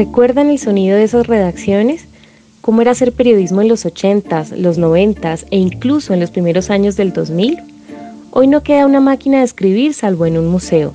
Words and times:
¿Recuerdan 0.00 0.48
el 0.48 0.58
sonido 0.58 0.96
de 0.96 1.04
esas 1.04 1.26
redacciones? 1.26 2.06
¿Cómo 2.62 2.80
era 2.80 2.92
hacer 2.92 3.12
periodismo 3.12 3.60
en 3.60 3.68
los 3.68 3.84
80s, 3.84 4.56
los 4.56 4.78
90s 4.78 5.44
e 5.50 5.58
incluso 5.58 6.14
en 6.14 6.20
los 6.20 6.30
primeros 6.30 6.70
años 6.70 6.96
del 6.96 7.12
2000? 7.12 7.58
Hoy 8.30 8.46
no 8.46 8.62
queda 8.62 8.86
una 8.86 9.00
máquina 9.00 9.40
de 9.40 9.44
escribir 9.44 9.92
salvo 9.92 10.24
en 10.24 10.38
un 10.38 10.48
museo. 10.48 10.94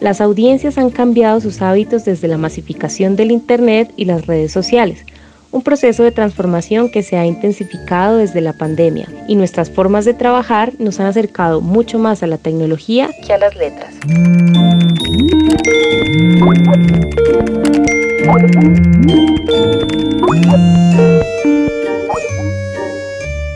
Las 0.00 0.22
audiencias 0.22 0.78
han 0.78 0.88
cambiado 0.88 1.42
sus 1.42 1.60
hábitos 1.60 2.06
desde 2.06 2.26
la 2.26 2.38
masificación 2.38 3.16
del 3.16 3.32
Internet 3.32 3.92
y 3.98 4.06
las 4.06 4.26
redes 4.26 4.50
sociales, 4.50 5.04
un 5.50 5.60
proceso 5.60 6.02
de 6.02 6.12
transformación 6.12 6.90
que 6.90 7.02
se 7.02 7.18
ha 7.18 7.26
intensificado 7.26 8.16
desde 8.16 8.40
la 8.40 8.54
pandemia 8.54 9.10
y 9.28 9.34
nuestras 9.34 9.68
formas 9.70 10.06
de 10.06 10.14
trabajar 10.14 10.72
nos 10.78 11.00
han 11.00 11.06
acercado 11.06 11.60
mucho 11.60 11.98
más 11.98 12.22
a 12.22 12.26
la 12.26 12.38
tecnología 12.38 13.10
que 13.26 13.34
a 13.34 13.36
las 13.36 13.54
letras. 13.54 13.92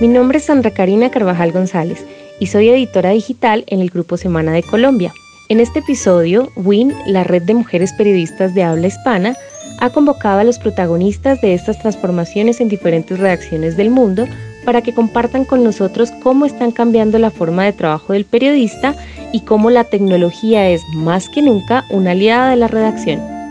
Mi 0.00 0.08
nombre 0.08 0.38
es 0.38 0.44
Sandra 0.44 0.70
Karina 0.70 1.10
Carvajal 1.10 1.50
González 1.50 2.06
y 2.38 2.46
soy 2.46 2.68
editora 2.68 3.10
digital 3.10 3.64
en 3.66 3.80
el 3.80 3.90
Grupo 3.90 4.16
Semana 4.16 4.52
de 4.52 4.62
Colombia. 4.62 5.12
En 5.48 5.58
este 5.58 5.80
episodio, 5.80 6.52
WIN, 6.54 6.94
la 7.06 7.24
red 7.24 7.42
de 7.42 7.54
mujeres 7.54 7.92
periodistas 7.94 8.54
de 8.54 8.62
habla 8.62 8.86
hispana, 8.86 9.34
ha 9.80 9.90
convocado 9.90 10.38
a 10.38 10.44
los 10.44 10.60
protagonistas 10.60 11.40
de 11.40 11.54
estas 11.54 11.80
transformaciones 11.80 12.60
en 12.60 12.68
diferentes 12.68 13.18
redacciones 13.18 13.76
del 13.76 13.90
mundo 13.90 14.26
para 14.64 14.80
que 14.82 14.94
compartan 14.94 15.44
con 15.44 15.64
nosotros 15.64 16.12
cómo 16.22 16.46
están 16.46 16.70
cambiando 16.70 17.18
la 17.18 17.32
forma 17.32 17.64
de 17.64 17.72
trabajo 17.72 18.12
del 18.12 18.26
periodista 18.26 18.94
y 19.32 19.40
cómo 19.40 19.70
la 19.70 19.84
tecnología 19.84 20.68
es 20.68 20.82
más 20.94 21.28
que 21.28 21.42
nunca 21.42 21.84
una 21.91 22.12
aliada 22.12 22.50
de 22.50 22.56
la 22.56 22.69
redacción. 22.69 23.41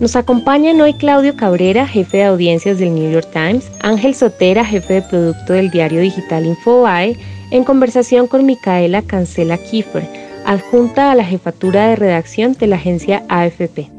Nos 0.00 0.14
acompañan 0.14 0.80
hoy 0.80 0.94
Claudio 0.94 1.34
Cabrera, 1.34 1.84
jefe 1.88 2.18
de 2.18 2.24
audiencias 2.24 2.78
del 2.78 2.94
New 2.94 3.10
York 3.10 3.28
Times, 3.32 3.68
Ángel 3.80 4.14
Sotera, 4.14 4.64
jefe 4.64 4.94
de 4.94 5.02
producto 5.02 5.54
del 5.54 5.72
diario 5.72 6.00
digital 6.00 6.46
Infobae, 6.46 7.16
en 7.50 7.64
conversación 7.64 8.28
con 8.28 8.46
Micaela 8.46 9.02
Cancela 9.02 9.58
Kiefer, 9.58 10.08
adjunta 10.46 11.10
a 11.10 11.16
la 11.16 11.24
jefatura 11.24 11.88
de 11.88 11.96
redacción 11.96 12.52
de 12.52 12.68
la 12.68 12.76
agencia 12.76 13.24
AFP. 13.28 13.90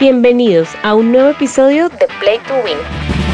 Bienvenidos 0.00 0.70
a 0.82 0.94
un 0.94 1.12
nuevo 1.12 1.28
episodio 1.28 1.90
de 1.90 2.06
Play 2.20 2.38
to 2.46 2.54
Win. 2.64 3.27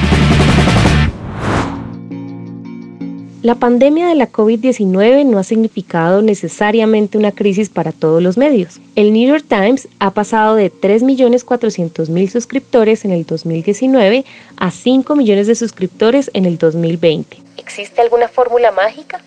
La 3.44 3.56
pandemia 3.56 4.08
de 4.08 4.14
la 4.14 4.32
COVID-19 4.32 5.26
no 5.26 5.38
ha 5.38 5.42
significado 5.42 6.22
necesariamente 6.22 7.18
una 7.18 7.30
crisis 7.30 7.68
para 7.68 7.92
todos 7.92 8.22
los 8.22 8.38
medios. 8.38 8.80
El 8.96 9.12
New 9.12 9.28
York 9.28 9.44
Times 9.46 9.86
ha 9.98 10.12
pasado 10.12 10.54
de 10.54 10.72
3.400.000 10.72 12.28
suscriptores 12.28 13.04
en 13.04 13.10
el 13.10 13.26
2019 13.26 14.24
a 14.56 14.70
5 14.70 15.14
millones 15.14 15.46
de 15.46 15.56
suscriptores 15.56 16.30
en 16.32 16.46
el 16.46 16.56
2020. 16.56 17.36
¿Existe 17.58 18.00
alguna 18.00 18.28
fórmula 18.28 18.72
mágica? 18.72 19.20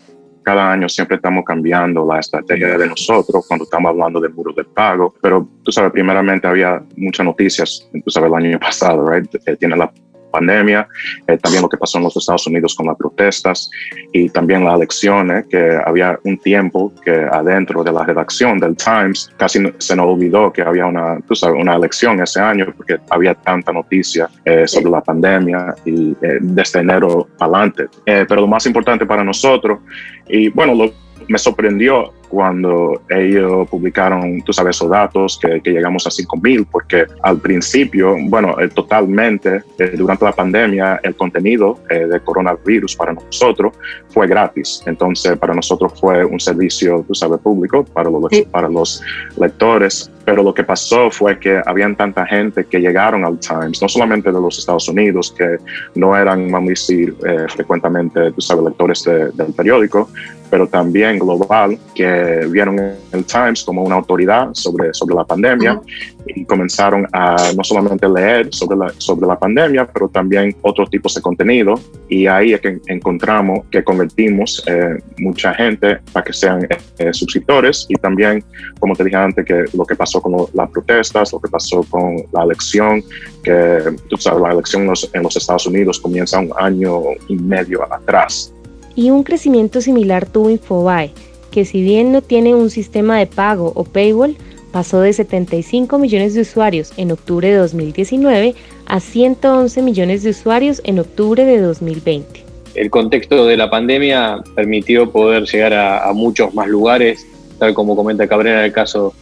cada 0.48 0.72
año 0.72 0.88
siempre 0.88 1.18
estamos 1.18 1.44
cambiando 1.44 2.06
la 2.06 2.20
estrategia 2.20 2.78
de 2.78 2.88
nosotros 2.88 3.46
cuando 3.46 3.66
estamos 3.66 3.90
hablando 3.90 4.22
de 4.22 4.30
muros 4.30 4.56
de 4.56 4.64
pago, 4.64 5.14
pero 5.22 5.46
tú 5.62 5.74
sabes, 5.74 5.92
primeramente 5.92 6.48
había 6.48 6.82
muchas 6.96 7.26
noticias, 7.26 7.86
tú 7.92 8.10
sabes, 8.10 8.30
el 8.30 8.36
año 8.36 8.58
pasado, 8.58 9.10
right? 9.10 9.28
Eh, 9.46 9.58
tiene 9.58 9.76
la 9.76 9.92
pandemia, 10.32 10.88
eh, 11.28 11.38
también 11.38 11.62
lo 11.62 11.70
que 11.70 11.78
pasó 11.78 11.98
en 11.98 12.06
los 12.06 12.16
Estados 12.16 12.48
Unidos 12.48 12.76
con 12.76 12.88
las 12.88 12.98
protestas 12.98 13.70
y 14.12 14.30
también 14.30 14.64
las 14.64 14.76
elecciones, 14.76 15.46
que 15.48 15.80
había 15.86 16.20
un 16.24 16.38
tiempo 16.38 16.94
que 17.04 17.12
adentro 17.12 17.84
de 17.84 17.92
la 17.92 18.04
redacción 18.04 18.60
del 18.60 18.76
Times 18.76 19.32
casi 19.38 19.60
se 19.78 19.96
nos 19.96 20.06
olvidó 20.06 20.52
que 20.52 20.62
había 20.62 20.86
una, 20.86 21.20
tú 21.28 21.36
sabes, 21.36 21.60
una 21.60 21.76
elección 21.76 22.22
ese 22.22 22.40
año 22.40 22.74
porque 22.76 22.98
había 23.10 23.34
tanta 23.34 23.72
noticia 23.72 24.30
eh, 24.46 24.68
sobre 24.68 24.90
la 24.92 25.02
pandemia 25.02 25.76
y 25.86 26.12
eh, 26.22 26.38
desde 26.42 26.80
enero 26.80 27.28
adelante. 27.40 27.88
pero 28.06 28.42
lo 28.42 28.48
más 28.48 28.66
importante 28.66 29.06
para 29.06 29.24
nosotros, 29.24 29.80
y 30.28 30.50
bueno, 30.50 30.74
lo, 30.74 30.92
me 31.28 31.38
sorprendió 31.38 32.14
cuando 32.30 33.02
ellos 33.10 33.68
publicaron, 33.70 34.42
tú 34.42 34.54
sabes, 34.54 34.76
esos 34.76 34.90
datos, 34.90 35.40
que, 35.40 35.62
llegamos 35.64 36.06
a 36.08 36.10
5.000, 36.10 36.68
porque 36.70 37.06
al 37.24 37.40
principio, 37.40 38.16
bueno, 38.24 38.60
eh, 38.60 38.68
totalmente, 38.70 39.64
eh, 39.80 39.94
durante 39.96 40.26
la 40.26 40.32
pandemia, 40.32 41.00
el 41.04 41.16
contenido 41.16 41.80
eh, 41.90 42.06
de 42.06 42.20
coronavirus 42.20 42.96
para 42.96 43.14
nosotros 43.14 43.74
fue 44.10 44.28
gratis. 44.28 44.82
Entonces, 44.86 45.38
para 45.38 45.54
nosotros 45.54 45.94
fue 46.00 46.26
un 46.26 46.40
servicio, 46.40 47.04
tú 47.08 47.14
sabes, 47.14 47.40
público 47.40 47.84
para 47.86 48.10
los, 48.10 48.32
para 48.52 48.68
los 48.68 49.02
lectores. 49.40 50.12
Pero 50.26 50.44
lo 50.44 50.54
que 50.54 50.64
pasó 50.64 51.10
fue 51.10 51.40
que 51.40 51.62
habían 51.66 51.96
tanta 51.96 52.26
gente 52.26 52.66
que 52.66 52.80
llegaron 52.80 53.24
al 53.24 53.40
Times, 53.40 53.82
no 53.82 53.88
solamente 53.88 54.30
de 54.30 54.42
los 54.42 54.60
Estados 54.60 54.90
Unidos, 54.90 55.34
que 55.38 55.58
no 55.96 56.18
eran, 56.18 56.52
vamos 56.52 56.68
a 56.68 56.70
decir, 56.72 57.16
frecuentemente, 57.48 58.32
tú 58.34 58.42
sabes, 58.42 58.66
lectores 58.66 59.04
del 59.06 59.54
periódico, 59.56 60.10
pero 60.50 60.68
también 60.68 61.20
global, 61.20 61.78
que 61.94 62.48
vieron 62.50 62.80
el 62.80 63.26
Times 63.26 63.64
como 63.64 63.84
una 63.84 63.96
autoridad 63.96 64.50
sobre, 64.54 64.94
sobre 64.94 65.16
la 65.16 65.24
pandemia 65.24 65.82
y 66.28 66.46
comenzaron 66.46 67.08
a 67.14 67.36
no 67.56 67.64
solamente 67.64 68.08
leer 68.08 68.54
sobre 68.54 68.78
la, 68.78 68.94
sobre 68.98 69.28
la 69.28 69.38
pandemia, 69.38 69.88
pero 69.88 70.10
también 70.10 70.56
otros 70.62 70.90
tipos 70.90 71.16
de 71.16 71.22
contenido. 71.22 71.76
Y 72.10 72.28
ahí 72.28 72.54
es 72.54 72.62
que 72.62 72.80
encontramos 72.88 73.66
que 73.72 73.84
convertimos 73.84 74.64
eh, 74.68 74.98
mucha 75.18 75.54
gente 75.54 76.00
para 76.12 76.26
que 76.26 76.34
sean 76.34 76.68
eh, 76.98 77.14
suscriptores. 77.14 77.86
Y 77.90 77.96
también, 77.96 78.44
como 78.80 78.96
te 78.96 79.04
dije 79.04 79.16
antes, 79.16 79.46
que 79.46 79.66
lo 79.74 79.86
que 79.86 79.96
pasó 79.96 80.22
con 80.22 80.48
las 80.54 80.70
protestas, 80.70 81.32
lo 81.32 81.40
que 81.40 81.50
pasó 81.50 81.84
con 81.90 82.18
la 82.34 82.44
elección, 82.44 83.04
que 83.44 83.96
tú 84.10 84.18
sabes, 84.18 84.42
la 84.42 84.52
elección 84.52 84.84
en 84.84 84.90
los, 84.90 85.10
en 85.14 85.24
los 85.24 85.36
Estados 85.36 85.66
Unidos 85.66 86.00
comienza 86.00 86.40
un 86.40 86.52
año 86.58 87.02
y 87.28 87.36
medio 87.36 87.92
atrás 87.92 88.54
y 88.98 89.12
un 89.12 89.24
crecimiento 89.24 89.80
similar 89.80 90.26
tuvo 90.26 90.50
Infobae, 90.50 91.12
que 91.52 91.66
si 91.66 91.82
bien 91.84 92.12
no 92.12 92.24
tiene 92.24 92.56
un 92.56 92.72
sistema 92.72 93.20
de 93.20 93.28
pago 93.28 93.72
o 93.76 93.84
paywall, 93.84 94.36
pasó 94.72 95.00
de 95.02 95.14
75 95.14 96.00
millones 96.00 96.34
de 96.34 96.42
usuarios 96.42 96.92
en 96.98 97.12
octubre 97.12 97.48
de 97.48 97.58
2019 97.58 98.56
a 98.88 99.00
111 99.00 99.84
millones 99.84 100.24
de 100.24 100.32
usuarios 100.32 100.82
en 100.84 100.98
octubre 100.98 101.46
de 101.46 101.62
2020. 101.62 102.44
El 102.74 102.90
contexto 102.90 103.46
de 103.46 103.56
la 103.56 103.70
pandemia 103.70 104.42
permitió 104.56 105.12
poder 105.12 105.44
llegar 105.44 105.76
a, 105.76 106.12
muchos 106.14 106.56
más 106.56 106.68
lugares, 106.68 107.26
tal 107.60 107.76
como 107.76 107.96
comenta 107.96 108.28
Cabrera 108.28 108.60
en 108.60 108.66
el 108.66 108.74
caso 108.74 109.14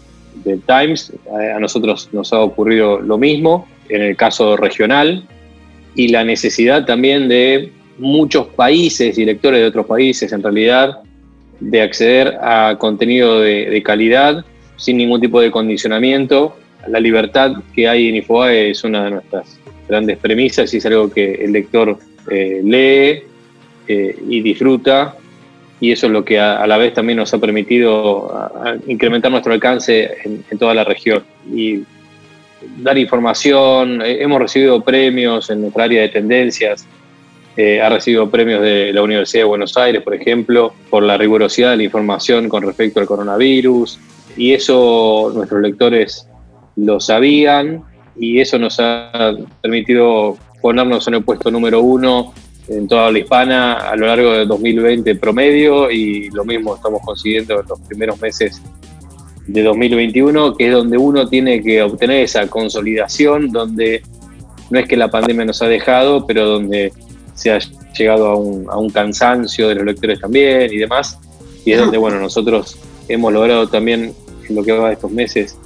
del 0.46 0.62
Times. 0.62 1.12
A 1.54 1.60
nosotros 1.60 2.10
nos 2.14 2.32
ha 2.32 2.40
ocurrido 2.40 3.02
lo 3.02 3.18
mismo 3.18 3.68
en 3.90 4.02
el 4.02 4.16
caso 4.16 4.56
regional 4.56 5.28
y 5.96 6.08
la 6.10 6.24
necesidad 6.24 6.86
también 6.86 7.28
de 7.28 7.74
muchos 7.98 8.48
países, 8.48 9.16
directores 9.16 9.62
de 9.62 9.68
otros 9.68 9.86
países 9.86 10.32
en 10.32 10.44
realidad, 10.44 11.00
de 11.60 11.82
acceder 11.82 12.38
a 12.42 12.78
contenido 12.78 13.40
de, 13.40 13.82
calidad 13.84 14.44
sin 14.78 14.98
ningún 14.98 15.22
tipo 15.22 15.40
de 15.40 15.52
condicionamiento. 15.52 16.58
La 16.88 17.00
libertad 17.00 17.54
que 17.74 17.88
hay 17.88 18.10
en 18.10 18.18
Infobae 18.18 18.72
es 18.72 18.84
una 18.84 19.06
de 19.06 19.12
nuestras 19.12 19.60
grandes 19.88 20.18
premisas 20.18 20.74
y 20.74 20.78
es 20.78 20.86
algo 20.86 21.10
que 21.10 21.36
el 21.36 21.52
lector 21.52 21.98
eh, 22.30 22.62
lee 22.64 23.24
eh, 23.88 24.18
y 24.28 24.42
disfruta 24.42 25.16
y 25.80 25.92
eso 25.92 26.08
es 26.08 26.12
lo 26.12 26.24
que 26.24 26.40
a, 26.40 26.66
la 26.66 26.78
vez 26.78 26.94
también 26.94 27.18
nos 27.18 27.34
ha 27.34 27.38
permitido 27.38 28.34
incrementar 28.88 29.30
nuestro 29.30 29.54
alcance 29.54 30.18
en, 30.24 30.44
en, 30.50 30.58
toda 30.58 30.74
la 30.74 30.84
región 30.84 31.24
y 31.54 31.84
dar 32.78 32.98
información. 32.98 34.02
Eh, 34.02 34.22
hemos 34.22 34.40
recibido 34.40 34.82
premios 34.82 35.50
en 35.50 35.62
nuestra 35.62 35.84
área 35.84 36.02
de 36.02 36.10
tendencias 36.10 36.88
eh, 37.58 37.82
ha 37.82 37.90
recibido 37.90 38.30
premios 38.30 38.62
de 38.62 38.92
la 38.92 39.02
Universidad 39.02 39.44
de 39.44 39.48
Buenos 39.48 39.78
Aires, 39.78 40.02
por 40.02 40.14
ejemplo, 40.14 40.74
por 40.90 41.04
la 41.04 41.18
rigurosidad 41.18 41.72
de 41.72 41.78
la 41.78 41.84
información 41.84 42.50
con 42.50 42.64
respecto 42.64 43.00
al 43.00 43.06
coronavirus. 43.06 44.00
Y 44.36 44.54
eso 44.54 45.32
nuestros 45.34 45.62
lectores 45.62 46.28
lo 46.76 47.00
sabían 47.00 47.84
y 48.18 48.40
eso 48.40 48.60
nos 48.60 48.80
ha 48.80 49.34
permitido 49.62 50.38
ponernos 50.62 51.08
en 51.08 51.16
el 51.16 51.24
puesto 51.24 51.52
número 51.52 51.82
uno 51.82 52.34
en 52.68 52.88
toda 52.88 53.12
la 53.12 53.20
hispana 53.20 53.74
a 53.74 53.96
lo 53.96 54.08
largo 54.08 54.32
de 54.32 54.46
2020 54.46 55.16
promedio 55.16 55.92
y 55.92 56.30
lo 56.32 56.44
mismo 56.44 56.76
estamos 56.76 57.02
consiguiendo 57.04 57.60
en 57.60 57.68
los 57.68 57.80
primeros 57.82 58.20
meses 58.20 58.62
de 59.48 59.62
2021, 59.62 60.56
que 60.56 60.68
es 60.68 60.74
donde 60.74 60.98
uno 60.98 61.28
tiene 61.28 61.62
que 61.62 61.84
obtener 61.84 62.24
esa 62.24 62.48
consolidación, 62.48 63.52
donde 63.52 64.02
no 64.72 64.80
es 64.80 64.88
que 64.88 64.98
la 64.98 65.10
pandemia 65.10 65.46
nos 65.46 65.62
ha 65.62 65.68
dejado, 65.68 66.26
pero 66.26 66.48
donde 66.48 66.92
se 67.36 67.52
ha 67.52 67.60
llegado 67.98 68.28
a 68.28 68.78
un, 68.78 68.90
cansancio 68.90 69.68
de 69.68 69.76
los 69.76 69.86
lectores 69.86 70.20
también 70.20 70.74
y 70.74 70.78
demás. 70.78 71.20
Y 71.64 71.72
es 71.72 71.80
donde, 71.80 71.98
bueno, 71.98 72.20
nosotros 72.20 72.78
hemos 73.08 73.32
logrado 73.34 73.68
también 73.68 74.14
en 74.48 74.56
lo 74.56 74.64
que 74.64 74.72
va 74.72 74.88
de 74.88 74.94
estos 74.94 75.12
meses 75.12 75.58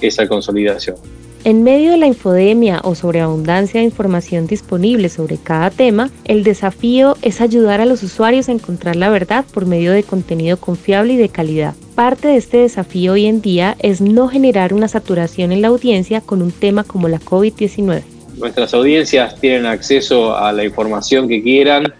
esa 0.00 0.28
consolidación. 0.28 0.96
En 1.44 1.62
medio 1.62 1.90
de 1.90 1.98
la 1.98 2.06
infodemia 2.06 2.80
o 2.84 2.94
sobreabundancia 2.94 3.80
de 3.80 3.84
información 3.84 4.46
disponible 4.46 5.10
sobre 5.10 5.36
cada 5.36 5.70
tema, 5.70 6.10
el 6.24 6.42
desafío 6.42 7.18
es 7.20 7.42
ayudar 7.42 7.82
a 7.82 7.84
los 7.84 8.02
usuarios 8.02 8.48
a 8.48 8.52
encontrar 8.52 8.96
la 8.96 9.10
verdad 9.10 9.44
por 9.52 9.66
medio 9.66 9.92
de 9.92 10.04
contenido 10.04 10.56
confiable 10.56 11.12
y 11.12 11.16
de 11.18 11.28
calidad. 11.28 11.74
Parte 11.94 12.28
de 12.28 12.36
este 12.36 12.56
desafío 12.58 13.12
hoy 13.12 13.26
en 13.26 13.42
día 13.42 13.76
es 13.80 14.00
no 14.00 14.28
generar 14.28 14.72
una 14.72 14.88
saturación 14.88 15.52
en 15.52 15.60
la 15.60 15.68
audiencia 15.68 16.22
con 16.22 16.40
un 16.40 16.50
tema 16.50 16.82
como 16.82 17.08
la 17.08 17.20
COVID-19. 17.20 18.13
Nuestras 18.44 18.74
audiencias 18.74 19.40
tienen 19.40 19.64
acceso 19.64 20.36
a 20.36 20.52
la 20.52 20.64
información 20.64 21.26
que 21.26 21.42
quieran 21.42 21.94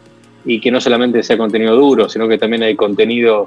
y 0.44 0.60
que 0.60 0.70
no 0.70 0.78
solamente 0.78 1.22
sea 1.22 1.38
contenido 1.38 1.74
duro, 1.74 2.06
sino 2.06 2.28
que 2.28 2.36
también 2.36 2.62
hay 2.62 2.76
contenido 2.76 3.46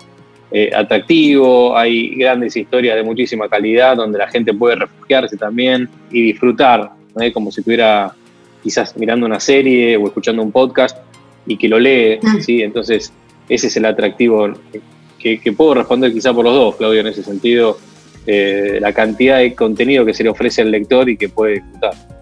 eh, 0.49 0.71
atractivo, 0.75 1.77
hay 1.77 2.15
grandes 2.15 2.57
historias 2.57 2.95
de 2.95 3.03
muchísima 3.03 3.47
calidad 3.47 3.97
donde 3.97 4.17
la 4.17 4.27
gente 4.27 4.51
puede 4.51 4.77
refugiarse 4.77 5.37
también 5.37 5.87
y 6.09 6.23
disfrutar, 6.23 6.89
como 7.35 7.51
si 7.51 7.61
estuviera 7.61 8.15
quizás 8.63 8.97
mirando 8.97 9.27
una 9.27 9.39
serie 9.39 9.95
o 9.95 10.07
escuchando 10.07 10.41
un 10.41 10.51
podcast 10.51 10.97
y 11.45 11.55
que 11.55 11.67
lo 11.67 11.79
lee, 11.79 12.17
mm. 12.19 12.39
¿sí? 12.39 12.63
Entonces, 12.63 13.13
ese 13.47 13.67
es 13.67 13.77
el 13.77 13.85
atractivo 13.85 14.49
que, 15.19 15.53
puedo 15.55 15.75
responder 15.75 16.11
quizá 16.11 16.33
por 16.33 16.45
los 16.45 16.55
dos, 16.55 16.75
Claudio, 16.77 17.01
en 17.01 17.07
ese 17.07 17.21
sentido, 17.21 17.77
eh, 18.25 18.79
la 18.81 18.91
cantidad 18.91 19.37
de 19.37 19.53
contenido 19.53 20.03
que 20.03 20.15
se 20.15 20.23
le 20.23 20.29
ofrece 20.29 20.63
al 20.63 20.71
lector 20.71 21.07
y 21.07 21.15
que 21.15 21.29
puede 21.29 21.61
disfrutar 21.61 22.16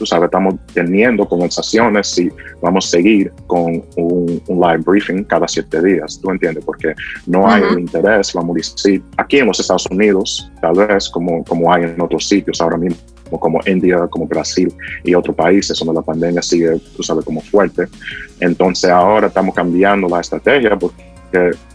tú 0.00 0.06
sabes, 0.06 0.28
estamos 0.28 0.54
teniendo 0.72 1.28
conversaciones 1.28 2.18
y 2.18 2.32
vamos 2.62 2.86
a 2.86 2.90
seguir 2.92 3.30
con 3.46 3.84
un, 3.96 4.42
live 4.48 4.78
briefing 4.78 5.24
cada 5.24 5.46
siete 5.46 5.82
días, 5.82 6.18
¿tú 6.22 6.30
entiendes? 6.30 6.64
Porque 6.64 6.94
no 7.26 7.46
hay 7.46 7.62
un 7.62 7.80
interés, 7.80 8.32
vamos 8.32 8.56
a 8.56 8.60
decir, 8.60 9.02
aquí 9.18 9.40
en 9.40 9.46
los 9.48 9.60
Estados 9.60 9.86
Unidos, 9.90 10.50
tal 10.62 10.72
vez 10.74 11.10
como, 11.10 11.44
como 11.44 11.70
hay 11.70 11.82
en 11.82 12.00
otros 12.00 12.26
sitios 12.26 12.62
ahora 12.62 12.78
mismo, 12.78 12.98
como 13.38 13.60
India, 13.66 14.06
como 14.08 14.26
Brasil 14.26 14.72
y 15.04 15.14
otros 15.14 15.36
países 15.36 15.78
donde 15.78 15.92
la 15.92 16.02
pandemia 16.02 16.40
sigue, 16.40 16.80
tú 16.96 17.02
sabes, 17.02 17.22
como 17.22 17.42
fuerte. 17.42 17.86
Entonces 18.40 18.88
ahora 18.88 19.26
estamos 19.26 19.54
cambiando 19.54 20.08
la 20.08 20.20
estrategia 20.20 20.78
porque 20.78 21.04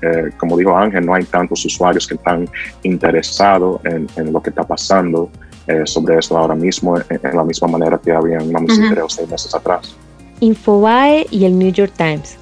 eh, 0.02 0.32
como 0.38 0.58
dijo 0.58 0.76
Ángel, 0.76 1.06
no 1.06 1.14
hay 1.14 1.26
tantos 1.26 1.64
usuarios 1.64 2.08
que 2.08 2.16
están 2.16 2.50
interesados 2.82 3.80
en, 3.86 4.08
en 4.16 4.34
lo 4.34 4.42
que 4.42 4.50
está 4.50 4.64
pasando 4.64 5.30
eh, 5.68 5.82
sobre 5.86 6.18
esto 6.18 6.38
ahora 6.38 6.56
mismo 6.56 6.98
en, 6.98 7.36
la 7.36 7.44
misma 7.44 7.68
manera 7.68 8.00
que 8.04 8.12
había 8.12 8.40
vamos 8.40 8.78
uh 8.78 9.10
seis 9.10 9.30
meses 9.30 9.54
atrás. 9.54 9.96
Infobae 10.40 11.28
y 11.32 11.46
el 11.46 11.58
New 11.58 11.72
York 11.72 11.94
Times. 11.96 12.38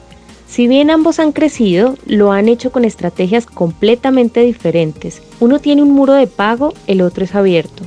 Si 0.47 0.67
bien 0.67 0.89
ambos 0.89 1.19
han 1.19 1.31
crecido, 1.31 1.95
lo 2.05 2.31
han 2.31 2.47
hecho 2.47 2.71
con 2.71 2.85
estrategias 2.85 3.45
completamente 3.45 4.41
diferentes. 4.41 5.21
Uno 5.39 5.59
tiene 5.59 5.81
un 5.81 5.91
muro 5.91 6.13
de 6.13 6.27
pago, 6.27 6.73
el 6.85 7.01
otro 7.01 7.23
es 7.23 7.33
abierto. 7.33 7.83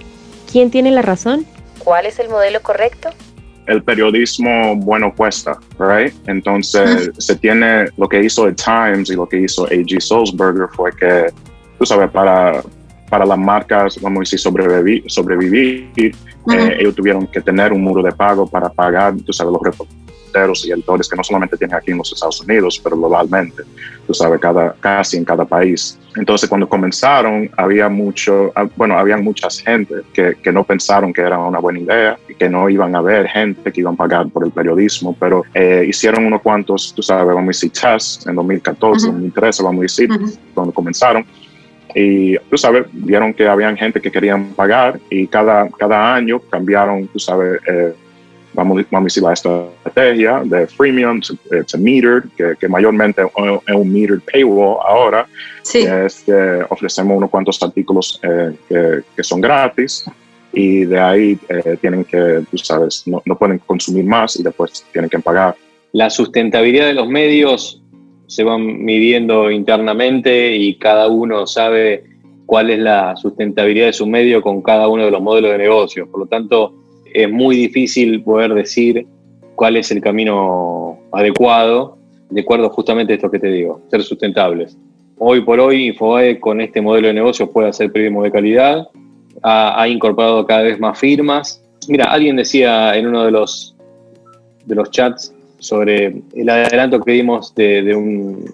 ¿Quién 0.50 0.71
tiene 0.71 0.91
la 0.91 1.03
razón? 1.03 1.47
¿Cuál 1.85 2.06
es 2.06 2.19
el 2.19 2.29
modelo 2.29 2.61
correcto? 2.62 3.11
el 3.67 3.82
periodismo 3.82 4.77
bueno 4.77 5.12
cuesta, 5.15 5.59
right? 5.79 6.15
Entonces 6.27 7.11
se 7.19 7.37
tiene 7.37 7.87
lo 7.97 8.09
que 8.09 8.23
hizo 8.23 8.47
el 8.47 8.55
Times 8.55 9.11
y 9.11 9.15
lo 9.15 9.29
que 9.29 9.41
hizo 9.41 9.67
A.G. 9.67 10.00
Sulzberger 10.00 10.69
fue 10.75 10.93
que, 10.93 11.27
tú 11.79 11.85
sabes, 11.85 12.11
para, 12.11 12.62
para 13.17 13.25
las 13.25 13.39
marcas, 13.39 13.99
vamos 14.03 14.19
a 14.19 14.21
decir, 14.21 14.39
sobrevivir, 14.39 15.03
sobrevivir 15.07 15.91
eh, 15.97 16.77
ellos 16.79 16.95
tuvieron 16.95 17.27
que 17.27 17.41
tener 17.41 17.73
un 17.73 17.81
muro 17.81 18.03
de 18.03 18.13
pago 18.13 18.47
para 18.47 18.69
pagar, 18.69 19.15
tú 19.25 19.33
sabes, 19.33 19.55
los 19.55 19.63
reporteros 19.63 20.67
y 20.67 20.71
editores 20.71 21.09
que 21.09 21.17
no 21.17 21.25
solamente 21.25 21.57
tienen 21.57 21.77
aquí 21.77 21.93
en 21.93 21.97
los 21.97 22.13
Estados 22.13 22.43
Unidos, 22.43 22.79
pero 22.85 22.95
globalmente, 22.95 23.63
tú 24.07 24.13
sabes, 24.13 24.39
cada, 24.39 24.75
casi 24.75 25.17
en 25.17 25.25
cada 25.25 25.47
país. 25.47 25.99
Entonces, 26.15 26.47
cuando 26.47 26.69
comenzaron, 26.69 27.51
había 27.57 27.89
mucho, 27.89 28.53
ah, 28.55 28.69
bueno, 28.77 28.99
había 28.99 29.17
muchas 29.17 29.61
gente 29.61 29.95
que, 30.13 30.35
que 30.35 30.53
no 30.53 30.63
pensaron 30.63 31.15
que 31.15 31.23
era 31.23 31.39
una 31.39 31.59
buena 31.59 31.79
idea 31.79 32.19
y 32.29 32.35
que 32.35 32.51
no 32.51 32.69
iban 32.69 32.95
a 32.97 33.01
ver 33.01 33.29
gente 33.29 33.73
que 33.73 33.81
iban 33.81 33.95
a 33.95 33.97
pagar 33.97 34.29
por 34.29 34.45
el 34.45 34.51
periodismo, 34.53 35.17
pero 35.19 35.43
eh, 35.55 35.87
hicieron 35.89 36.27
unos 36.27 36.43
cuantos, 36.43 36.93
tú 36.95 37.03
sabes, 37.03 37.29
vamos 37.29 37.45
a 37.45 37.47
decir, 37.47 37.73
tests 37.73 38.27
en 38.27 38.35
2014, 38.35 39.07
2013, 39.07 39.63
vamos 39.63 39.79
a 39.79 39.83
decir, 39.85 40.11
cuando 40.53 40.75
comenzaron 40.75 41.25
y 41.98 42.37
tú 42.50 42.58
sabes, 42.58 42.84
vieron 42.93 43.32
que 43.32 43.48
habían 43.48 43.75
gente 43.75 44.02
que 44.02 44.10
querían 44.10 44.48
pagar 44.48 45.00
y 45.08 45.26
cada, 45.26 45.66
cada 45.70 46.14
año 46.14 46.40
cambiaron, 46.50 47.06
tú 47.06 47.19
sabes, 47.19 47.58
eh, 47.66 47.94
vamos, 48.52 48.84
vamos 48.90 49.04
a 49.04 49.08
decir 49.08 49.22
la 49.22 49.32
estrategia 49.32 50.43
de 50.44 50.66
freemium 50.66 51.22
to, 51.22 51.32
eh, 51.50 51.78
metered, 51.78 52.25
que, 52.37 52.54
que, 52.60 52.69
mayormente 52.69 53.22
es 53.22 53.75
un 53.75 53.90
metered 53.90 54.20
paywall 54.31 54.76
ahora, 54.87 55.26
sí. 55.62 55.87
es 55.87 56.20
que 56.20 56.66
ofrecemos 56.69 57.16
unos 57.16 57.31
cuantos 57.31 57.62
artículos 57.62 58.20
eh, 58.22 58.54
que, 58.69 59.00
que, 59.16 59.25
son 59.25 59.40
gratis 59.40 60.04
y 60.52 60.84
de 60.84 61.00
ahí 61.00 61.38
tienen 61.81 62.04
que, 62.04 62.43
tú 62.50 62.58
sabes, 62.58 63.04
no, 63.06 63.22
no 63.25 63.38
pueden 63.38 63.58
consumir 63.60 64.04
más 64.04 64.38
y 64.38 64.43
después 64.43 64.84
tienen 64.93 65.08
que 65.08 65.19
pagar. 65.19 65.56
La 65.93 66.10
sustentabilidad 66.10 66.88
de 66.88 66.93
los 66.93 67.08
medios 67.08 67.81
se 68.26 68.44
van 68.44 68.84
midiendo 68.84 69.50
internamente 69.50 70.56
y 70.56 70.76
cada 70.76 71.08
uno 71.08 71.46
sabe 71.46 72.05
cuál 72.44 72.70
es 72.70 72.78
la 72.78 73.17
sustentabilidad 73.17 73.87
de 73.87 73.93
su 73.93 74.06
medio 74.06 74.43
con 74.43 74.62
cada 74.62 74.88
uno 74.88 75.05
de 75.05 75.11
los 75.11 75.20
modelos 75.20 75.52
de 75.52 75.58
negocio. 75.58 76.11
Por 76.11 76.20
lo 76.20 76.26
tanto, 76.26 76.75
es 77.12 77.31
muy 77.31 77.56
difícil 77.56 78.23
poder 78.23 78.55
decir 78.55 79.06
cuál 79.55 79.76
es 79.76 79.90
el 79.90 80.00
camino 80.00 80.99
adecuado, 81.12 81.99
de 82.31 82.40
acuerdo 82.40 82.69
justamente 82.70 83.12
a 83.12 83.17
esto 83.17 83.31
que 83.31 83.38
te 83.38 83.49
digo, 83.49 83.81
ser 83.90 84.02
sustentables. 84.02 84.76
Hoy 85.19 85.40
por 85.40 85.61
hoy, 85.61 85.87
Infobae 85.87 86.38
con 86.38 86.61
este 86.61 86.81
modelo 86.81 87.08
de 87.08 87.14
negocio 87.14 87.50
puede 87.50 87.69
hacer 87.69 87.90
periodismo 87.90 88.22
de 88.22 88.31
calidad, 88.31 88.88
ha, 89.43 89.81
ha, 89.81 89.88
incorporado 89.88 90.46
cada 90.46 90.62
vez 90.62 90.79
más 90.79 90.99
firmas. 90.99 91.62
Mira, 91.88 92.06
alguien 92.06 92.37
decía 92.37 92.96
en 92.96 93.06
uno 93.06 93.25
de 93.25 93.31
los, 93.31 93.75
de 94.67 94.75
los 94.75 94.90
chats 94.90 95.36
sobre 95.58 96.23
el 96.35 96.49
adelanto 96.49 97.00
que 97.00 97.12
dimos 97.12 97.55
de, 97.55 97.94
un 97.94 98.44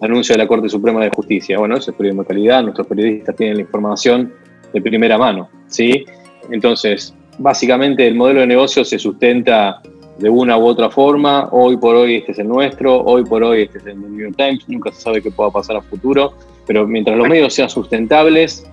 anuncio 0.00 0.34
de 0.34 0.38
la 0.38 0.48
Corte 0.48 0.68
Suprema 0.68 1.02
de 1.02 1.10
Justicia. 1.10 1.58
Bueno, 1.58 1.76
eso 1.76 1.90
es 1.90 1.96
periodismo 1.96 2.22
de 2.22 2.28
calidad, 2.28 2.62
nuestros 2.62 2.86
periodistas 2.86 3.36
tienen 3.36 3.56
la 3.56 3.62
información 3.62 4.32
de 4.72 4.80
primera 4.80 5.16
mano, 5.16 5.48
¿sí? 5.68 6.04
Entonces, 6.50 7.14
básicamente 7.38 8.06
el 8.06 8.14
modelo 8.14 8.40
de 8.40 8.46
negocio 8.46 8.84
se 8.84 8.98
sustenta 8.98 9.80
de 10.18 10.30
una 10.30 10.56
u 10.56 10.66
otra 10.66 10.90
forma, 10.90 11.48
hoy 11.50 11.76
por 11.76 11.96
hoy 11.96 12.16
este 12.16 12.32
es 12.32 12.38
el 12.38 12.48
nuestro, 12.48 13.00
hoy 13.02 13.24
por 13.24 13.42
hoy 13.42 13.62
este 13.62 13.78
es 13.78 13.86
el 13.86 14.00
New 14.00 14.20
York 14.20 14.34
Times, 14.36 14.68
nunca 14.68 14.92
se 14.92 15.00
sabe 15.00 15.22
qué 15.22 15.30
pueda 15.30 15.50
pasar 15.50 15.76
a 15.76 15.82
futuro, 15.82 16.34
pero 16.66 16.86
mientras 16.86 17.16
los 17.16 17.28
medios 17.28 17.52
sean 17.52 17.68
sustentables, 17.68 18.64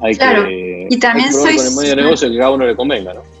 hay 0.00 0.14
que, 0.14 0.86
y 0.90 0.98
también 0.98 1.30
con 1.32 1.48
el 1.48 1.74
medio 1.76 1.90
de 1.90 1.96
negocio 1.96 2.30
que 2.30 2.36
cada 2.36 2.50
uno 2.50 2.66
le 2.66 2.76
convenga, 2.76 3.14
¿no? 3.14 3.35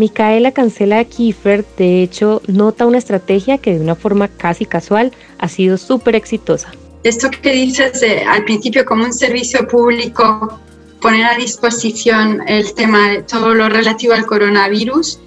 Micaela 0.00 0.50
Cancela 0.52 1.04
Kiefer, 1.04 1.62
de 1.76 2.02
hecho, 2.02 2.40
nota 2.48 2.86
una 2.86 2.96
estrategia 2.96 3.58
que 3.58 3.74
de 3.74 3.80
una 3.80 3.94
forma 3.94 4.28
casi 4.28 4.64
casual 4.64 5.12
ha 5.38 5.46
sido 5.46 5.76
súper 5.76 6.16
exitosa. 6.16 6.72
Esto 7.04 7.30
que 7.30 7.52
dices 7.52 8.02
al 8.26 8.44
principio 8.44 8.86
como 8.86 9.04
un 9.04 9.12
servicio 9.12 9.68
público, 9.68 10.58
poner 11.02 11.26
a 11.26 11.36
disposición 11.36 12.42
el 12.48 12.72
tema 12.72 13.10
de 13.10 13.22
todo 13.22 13.54
lo 13.54 13.68
relativo 13.68 14.14
al 14.14 14.24
coronavirus, 14.24 15.20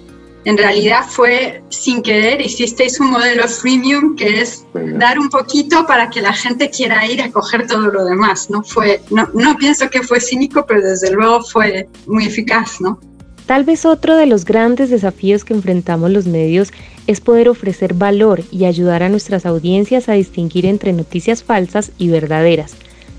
en 0.44 0.58
realidad 0.58 1.04
fue 1.08 1.62
sin 1.70 2.02
querer, 2.02 2.40
hicisteis 2.40 2.98
un 2.98 3.12
modelo 3.12 3.46
freemium 3.48 4.16
que 4.16 4.40
es 4.40 4.66
dar 4.74 5.20
un 5.20 5.30
poquito 5.30 5.86
para 5.86 6.10
que 6.10 6.20
la 6.20 6.32
gente 6.32 6.68
quiera 6.68 7.06
ir 7.06 7.22
a 7.22 7.30
coger 7.30 7.66
todo 7.68 7.86
lo 7.92 8.04
demás. 8.04 8.50
No, 8.50 8.62
fue, 8.62 9.00
no, 9.10 9.28
no 9.34 9.56
pienso 9.56 9.88
que 9.88 10.02
fue 10.02 10.20
cínico, 10.20 10.66
pero 10.66 10.82
desde 10.82 11.12
luego 11.12 11.42
fue 11.42 11.88
muy 12.06 12.26
eficaz, 12.26 12.80
¿no? 12.80 12.98
Tal 13.46 13.64
vez 13.64 13.84
otro 13.84 14.16
de 14.16 14.26
los 14.26 14.44
grandes 14.44 14.90
desafíos 14.90 15.44
que 15.44 15.54
enfrentamos 15.54 16.10
los 16.10 16.26
medios 16.26 16.72
es 17.06 17.20
poder 17.20 17.48
ofrecer 17.48 17.94
valor 17.94 18.42
y 18.50 18.64
ayudar 18.64 19.02
a 19.02 19.08
nuestras 19.08 19.46
audiencias 19.46 20.08
a 20.08 20.14
distinguir 20.14 20.66
entre 20.66 20.92
noticias 20.92 21.42
falsas 21.42 21.92
y 21.98 22.08
verdaderas. 22.08 22.74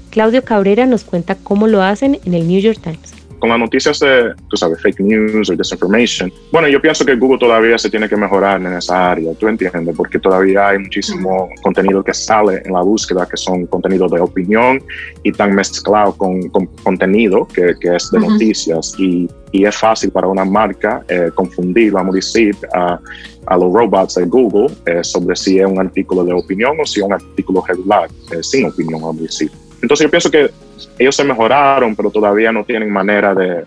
Claudio 0.10 0.44
Cabrera 0.44 0.86
nos 0.86 1.04
cuenta 1.04 1.36
cómo 1.36 1.68
lo 1.68 1.84
hacen 1.84 2.20
en 2.26 2.34
el 2.34 2.48
New 2.48 2.60
York 2.60 2.80
Times 2.82 3.15
con 3.40 3.50
las 3.50 3.60
noticias 3.60 4.00
de, 4.00 4.34
tú 4.50 4.58
sabes, 4.58 4.82
fake 4.82 5.00
news 5.00 5.50
o 5.50 5.56
disinformation, 5.56 6.32
bueno, 6.52 6.68
yo 6.68 6.82
pienso 6.82 7.06
que 7.06 7.16
Google 7.16 7.40
todavía 7.40 7.78
se 7.78 7.90
tiene 7.90 8.08
que 8.10 8.16
mejorar 8.16 8.62
en 8.62 8.74
esa 8.74 9.12
área, 9.12 9.34
¿tú 9.36 9.48
entiendes? 9.48 9.96
Porque 9.96 10.20
todavía 10.20 10.70
hay 10.70 10.80
muchísimo 10.80 11.50
contenido 11.62 12.04
que 12.04 12.14
sale 12.14 12.62
en 12.66 12.74
la 12.74 12.82
búsqueda 12.82 13.28
que 13.30 13.38
son 13.38 13.66
contenidos 13.68 14.12
de 14.12 14.20
opinión 14.20 14.82
y 15.24 15.32
tan 15.32 15.54
mezclado 15.54 16.14
con, 16.16 16.50
contenido 16.84 17.48
que, 17.48 17.74
que, 17.80 17.96
es 17.96 18.10
de 18.12 18.20
noticias 18.20 18.94
y, 18.98 19.30
y, 19.52 19.66
es 19.66 19.76
fácil 19.76 20.12
para 20.12 20.28
una 20.28 20.46
marca 20.46 21.04
eh, 21.08 21.30
confundir, 21.34 21.92
vamos 21.92 22.14
a 22.14 22.18
decir, 22.18 22.56
a, 22.74 23.00
a 23.48 23.58
los 23.58 23.74
robots 23.74 24.16
de 24.16 24.26
Google 24.26 24.70
eh, 24.86 25.04
sobre 25.04 25.36
si 25.36 25.60
es 25.60 25.66
un 25.66 25.80
artículo 25.80 26.24
de 26.24 26.34
opinión 26.34 26.78
o 26.80 26.86
si 26.86 27.00
es 27.00 27.06
un 27.06 27.14
artículo 27.14 27.64
regular, 27.68 28.10
eh, 28.32 28.42
sin 28.42 28.66
opinión, 28.66 29.02
vamos 29.02 29.20
a 29.20 29.24
decir. 29.24 29.52
Entonces 29.82 30.06
yo 30.06 30.12
pienso 30.12 30.32
que 30.32 30.50
ellos 30.98 31.16
se 31.16 31.24
mejoraron, 31.24 31.96
pero 31.96 32.10
todavía 32.10 32.52
no 32.52 32.64
tienen 32.64 32.92
manera 32.92 33.34
de, 33.34 33.64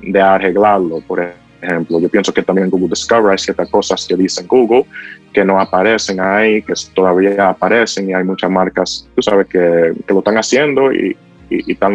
de 0.00 0.20
arreglarlo. 0.20 1.00
Por 1.06 1.28
ejemplo, 1.60 2.00
yo 2.00 2.08
pienso 2.08 2.32
que 2.32 2.42
también 2.42 2.70
Google 2.70 2.88
Discover 2.88 3.32
hay 3.32 3.38
ciertas 3.38 3.68
cosas 3.68 4.06
que 4.06 4.16
dicen 4.16 4.46
Google 4.46 4.84
que 5.32 5.44
no 5.44 5.60
aparecen 5.60 6.18
ahí, 6.18 6.62
que 6.62 6.72
todavía 6.94 7.50
aparecen 7.50 8.08
y 8.08 8.14
hay 8.14 8.24
muchas 8.24 8.50
marcas, 8.50 9.06
tú 9.14 9.20
sabes, 9.20 9.46
que, 9.46 9.92
que 10.06 10.14
lo 10.14 10.20
están 10.20 10.38
haciendo 10.38 10.90
y, 10.90 11.14
y, 11.50 11.72
están, 11.72 11.94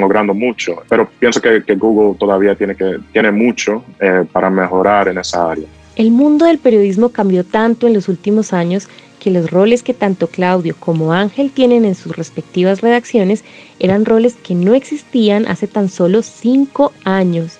logrando 0.00 0.34
mucho. 0.34 0.82
Pero 0.88 1.08
pienso 1.18 1.40
que, 1.40 1.60
Google 1.74 2.16
todavía 2.18 2.54
tiene, 2.54 2.74
que, 2.74 2.98
tiene 3.12 3.30
mucho 3.30 3.84
eh, 4.00 4.24
para 4.32 4.50
mejorar 4.50 5.08
en 5.08 5.18
esa 5.18 5.50
área. 5.50 5.66
El 5.96 6.10
mundo 6.10 6.46
del 6.46 6.58
periodismo 6.58 7.10
cambió 7.10 7.44
tanto 7.44 7.86
en 7.86 7.94
los 7.94 8.08
últimos 8.08 8.52
años 8.52 8.88
que 9.18 9.30
los 9.30 9.50
roles 9.50 9.82
que 9.82 9.94
tanto 9.94 10.28
Claudio 10.28 10.76
como 10.78 11.12
Ángel 11.12 11.50
tienen 11.50 11.84
en 11.84 11.94
sus 11.94 12.16
respectivas 12.16 12.80
redacciones 12.80 13.44
eran 13.78 14.04
roles 14.04 14.34
que 14.34 14.54
no 14.54 14.74
existían 14.74 15.46
hace 15.46 15.66
tan 15.66 15.88
solo 15.88 16.22
cinco 16.22 16.92
años. 17.04 17.58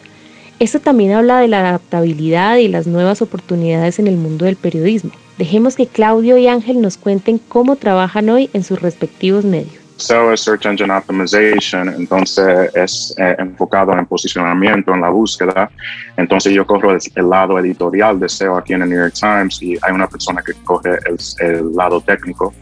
Esto 0.59 0.81
también 0.81 1.12
habla 1.12 1.41
de 1.41 1.49
la 1.49 1.61
adaptabilidad 1.61 2.57
y 2.57 2.69
las 2.69 2.87
nuevas 2.87 3.23
oportunidades 3.23 3.99
en 3.99 4.07
el 4.09 4.17
mundo 4.17 4.45
del 4.45 4.57
periodismo. 4.57 5.12
Dejemos 5.38 5.77
que 5.77 5.87
Claudio 5.87 6.37
y 6.37 6.49
Ángel 6.49 6.81
nos 6.81 6.97
cuenten 6.97 7.38
cómo 7.38 7.77
trabajan 7.77 8.29
hoy 8.29 8.50
en 8.53 8.65
sus 8.65 8.83
respectivos 8.83 9.45
medios. 9.45 9.88
SEO 9.99 10.33
es 10.33 10.40
Search 10.43 10.64
Engine 10.64 10.93
Optimization, 10.93 11.88
entonces 11.88 12.71
es 12.75 13.14
eh, 13.19 13.35
enfocado 13.38 13.93
en 13.93 14.07
posicionamiento, 14.07 14.95
en 14.95 15.00
la 15.00 15.11
búsqueda. 15.11 15.71
Entonces 16.17 16.52
yo 16.52 16.64
corro 16.67 16.93
el, 16.93 17.28
lado 17.28 17.59
editorial 17.59 18.19
de 18.19 18.28
SEO 18.28 18.57
aquí 18.57 18.75
en 18.75 18.83
el 18.83 18.90
New 18.90 18.99
York 18.99 19.14
Times 19.14 19.61
y 19.61 19.76
hay 19.83 19.93
una 19.93 20.07
persona 20.07 20.40
que 20.43 20.52
coge 20.64 20.99
el 21.40 21.75
lado 21.75 22.00
técnico 22.00 22.55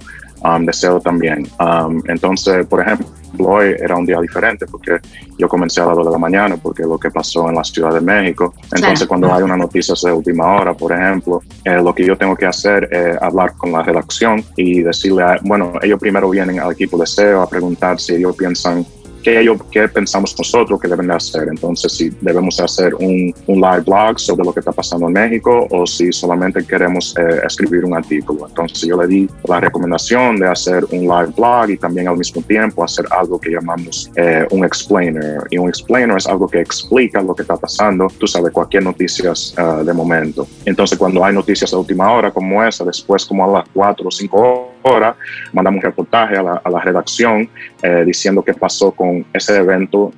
um, 0.43 0.65
deseo 0.65 1.01
también. 1.01 1.47
Um, 1.59 2.03
entonces, 2.07 2.67
por 2.67 2.81
ejemplo, 2.81 3.07
hoy 3.39 3.75
era 3.79 3.97
un 3.97 4.07
día 4.07 4.21
diferente 4.21 4.67
porque 4.67 4.99
yo 5.39 5.49
comencé 5.49 5.81
a 5.81 5.87
las 5.87 5.97
2 5.97 6.07
de 6.07 6.13
la 6.13 6.19
mañana 6.19 6.57
porque 6.57 6.83
lo 6.83 6.99
que 6.99 7.11
pasó 7.11 7.49
en 7.49 7.55
la 7.55 7.65
Ciudad 7.65 7.93
de 7.93 8.01
México. 8.01 8.55
Entonces, 8.75 9.07
cuando 9.07 9.33
hay 9.33 9.43
una 9.43 9.57
noticia 9.57 9.95
de 10.03 10.13
última 10.13 10.57
hora, 10.57 10.75
por 10.75 10.93
ejemplo, 10.93 11.43
eh, 11.65 11.81
lo 11.83 11.95
que 11.95 12.05
yo 12.05 12.17
tengo 12.17 12.37
que 12.37 12.47
hacer 12.47 12.89
es 12.91 13.21
hablar 13.21 13.55
con 13.57 13.73
la 13.73 13.83
redacción 13.83 14.43
y 14.57 14.83
decirle, 14.83 15.23
a, 15.23 15.39
bueno, 15.43 15.73
ellos 15.83 15.99
primero 16.01 16.31
vienen 16.31 16.61
al 16.61 16.73
equipo 16.73 16.99
de 16.99 17.07
SEO 17.07 17.43
a 17.43 17.49
preguntar 17.49 18.01
si 18.01 18.15
ellos 18.15 18.37
piensan 18.37 18.85
qué, 19.27 19.41
ellos, 19.41 19.59
qué 19.73 19.89
pensamos 19.89 20.37
nosotros 20.39 20.81
que 20.81 20.87
deben 20.87 21.09
de 21.09 21.15
hacer. 21.15 21.49
Entonces, 21.49 21.93
si 21.93 22.11
debemos 22.21 22.61
hacer 22.61 22.95
un, 22.95 23.35
un, 23.49 23.61
live 23.61 23.81
blog 23.81 24.21
sobre 24.21 24.45
lo 24.45 24.53
que 24.53 24.61
está 24.61 24.71
pasando 24.71 25.09
en 25.09 25.15
México 25.15 25.67
o 25.69 25.85
si 25.85 26.13
solamente 26.13 26.65
queremos 26.65 27.13
eh, 27.19 27.41
escribir 27.45 27.85
un 27.85 27.97
artículo. 27.97 28.47
Entonces, 28.47 28.89
yo 28.89 28.97
le 29.03 29.09
di 29.09 29.29
la 29.49 29.59
recomendación 29.59 30.37
de 30.37 30.47
hacer 30.47 30.85
un 30.93 31.09
live 31.09 31.33
blog 31.37 31.71
y 31.71 31.77
también 31.77 32.07
al 32.07 32.17
mismo 32.17 32.41
tiempo 32.43 32.85
hacer 32.85 33.05
algo 33.11 33.41
que 33.41 33.51
llamamos 33.51 34.09
eh, 34.15 34.47
un 34.53 34.65
explainer. 34.65 35.39
Y 35.51 35.59
un 35.59 35.69
explainer 35.69 36.17
es 36.17 36.29
algo 36.29 36.47
que 36.47 36.61
explica 36.61 37.21
lo 37.21 37.35
que 37.35 37.43
está 37.43 37.57
pasando, 37.57 38.07
tú 38.21 38.29
sabes, 38.29 38.53
cualquier 38.53 38.85
noticia 38.85 39.33
uh, 39.33 39.83
de 39.83 39.93
momento. 39.93 40.47
Entonces, 40.65 40.97
cuando 40.97 41.25
hay 41.25 41.35
noticias 41.35 41.73
de 41.73 41.77
última 41.77 42.13
hora 42.13 42.31
como 42.31 42.63
esa, 42.63 42.85
después 42.85 43.27
como 43.27 43.45
a 43.45 43.59
las 43.59 43.69
4 43.75 44.07
o 44.07 44.11
5 44.11 44.37
horas, 44.39 44.76
hora, 44.87 45.17
mandamos 45.53 45.79
un 45.79 45.83
reportaje 45.83 46.37
a 46.37 46.43
la, 46.43 46.81
redacción 46.81 47.49
eh, 47.83 48.05
diciendo 48.07 48.43
qué 48.43 48.55
pasó 48.55 48.91
con 48.93 49.25
ese 49.33 49.57
evento 49.57 50.13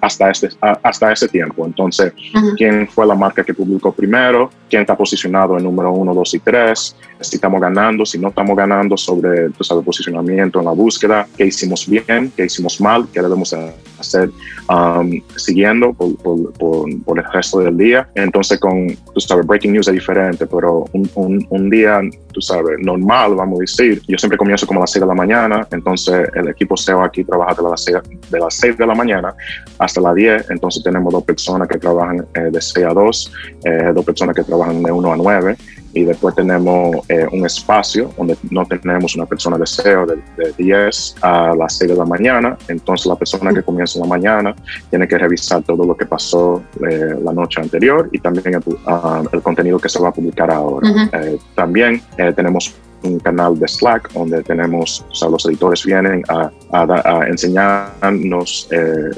hasta, 0.00 0.30
este, 0.30 0.48
hasta 0.60 1.12
ese 1.12 1.28
tiempo. 1.28 1.64
Entonces, 1.66 2.12
quién 2.56 2.86
fue 2.88 3.06
la 3.06 3.14
marca 3.14 3.42
que 3.42 3.54
publicó 3.54 3.92
primero, 3.92 4.50
quién 4.68 4.82
está 4.82 4.96
posicionado 4.96 5.56
en 5.56 5.64
número 5.64 5.92
uno, 5.92 6.14
dos 6.14 6.34
y 6.34 6.40
tres, 6.40 6.96
si 7.20 7.36
estamos 7.36 7.60
ganando, 7.60 8.04
si 8.04 8.18
no 8.18 8.28
estamos 8.28 8.56
ganando 8.56 8.96
sobre 8.96 9.46
el 9.46 9.52
posicionamiento 9.84 10.58
en 10.58 10.64
la 10.64 10.72
búsqueda, 10.72 11.26
qué 11.36 11.46
hicimos 11.46 11.88
bien, 11.88 12.32
qué 12.36 12.44
hicimos 12.46 12.80
mal, 12.80 13.06
qué 13.12 13.22
debemos 13.22 13.54
hacer 13.98 14.30
um, 14.68 15.20
siguiendo 15.36 15.92
por, 15.92 16.16
por, 16.16 17.18
el 17.18 17.32
resto 17.32 17.60
del 17.60 17.76
día. 17.76 18.08
Entonces, 18.14 18.58
con, 18.58 18.88
tú 19.12 19.20
sabes, 19.20 19.46
breaking 19.46 19.72
news 19.72 19.88
es 19.88 19.94
diferente, 19.94 20.46
pero 20.46 20.84
un, 20.92 21.08
un, 21.14 21.46
un 21.48 21.70
día, 21.70 22.00
tú 22.32 22.40
sabes, 22.40 22.78
normal, 22.80 23.34
vamos 23.36 23.58
a 23.58 23.60
decir, 23.60 24.02
yo 24.08 24.18
siempre 24.18 24.36
comienzo 24.36 24.66
como 24.66 24.80
a 24.80 24.82
las 24.82 24.90
6 24.92 25.02
de 25.02 25.06
la 25.06 25.14
mañana, 25.14 25.66
entonces 25.70 26.28
el 26.34 26.48
equipo 26.48 26.76
SEO 26.76 27.02
aquí 27.02 27.24
trabaja 27.24 27.54
de 27.62 27.70
las 27.70 27.84
6 27.84 27.96
de, 28.30 28.38
las 28.38 28.54
6 28.56 28.76
de 28.76 28.86
la 28.86 28.94
mañana 28.94 29.34
hasta 29.78 30.00
las 30.00 30.14
10, 30.14 30.50
entonces 30.50 30.82
tenemos 30.82 31.12
dos 31.12 31.24
personas 31.24 31.68
que 31.68 31.78
trabajan 31.78 32.26
eh, 32.34 32.50
de 32.50 32.60
6 32.60 32.86
a 32.86 32.92
2, 32.92 33.32
eh, 33.64 33.92
dos 33.94 34.04
personas 34.04 34.34
que 34.34 34.42
trabajan 34.42 34.82
de 34.82 34.92
1 34.92 35.12
a 35.12 35.16
9 35.16 35.56
y 35.94 36.04
después 36.04 36.34
tenemos 36.34 36.96
eh, 37.08 37.26
un 37.32 37.46
espacio 37.46 38.10
donde 38.16 38.36
no 38.50 38.66
tenemos 38.66 39.14
una 39.16 39.26
persona 39.26 39.56
de 39.58 39.66
SEO 39.66 40.06
de, 40.06 40.18
10 40.58 41.16
a 41.22 41.54
las 41.54 41.78
6 41.78 41.90
de 41.90 41.96
la 41.96 42.04
mañana, 42.04 42.56
entonces 42.68 43.06
la 43.06 43.16
persona 43.16 43.52
que 43.52 43.62
comienza 43.62 43.98
en 43.98 44.02
la 44.02 44.08
mañana 44.08 44.54
tiene 44.90 45.06
que 45.08 45.16
revisar 45.16 45.62
todo 45.62 45.84
lo 45.84 45.96
que 45.96 46.06
pasó 46.06 46.62
la 46.80 47.32
noche 47.32 47.60
anterior 47.60 48.08
y 48.12 48.18
también 48.18 48.54
el, 48.54 48.62
ah, 48.86 49.22
contenido 49.42 49.78
que 49.78 49.88
se 49.88 50.00
va 50.00 50.08
a 50.08 50.12
publicar 50.12 50.50
ahora. 50.50 50.88
también 51.54 52.02
tenemos 52.36 52.74
un 53.04 53.18
canal 53.20 53.58
de 53.58 53.68
Slack 53.68 54.12
donde 54.12 54.42
tenemos, 54.42 55.04
o 55.10 55.14
sea, 55.14 55.28
los 55.28 55.46
editores 55.46 55.84
vienen 55.84 56.22
a, 56.28 56.50
a, 56.72 57.26
enseñarnos 57.28 58.68
eh, 58.70 59.10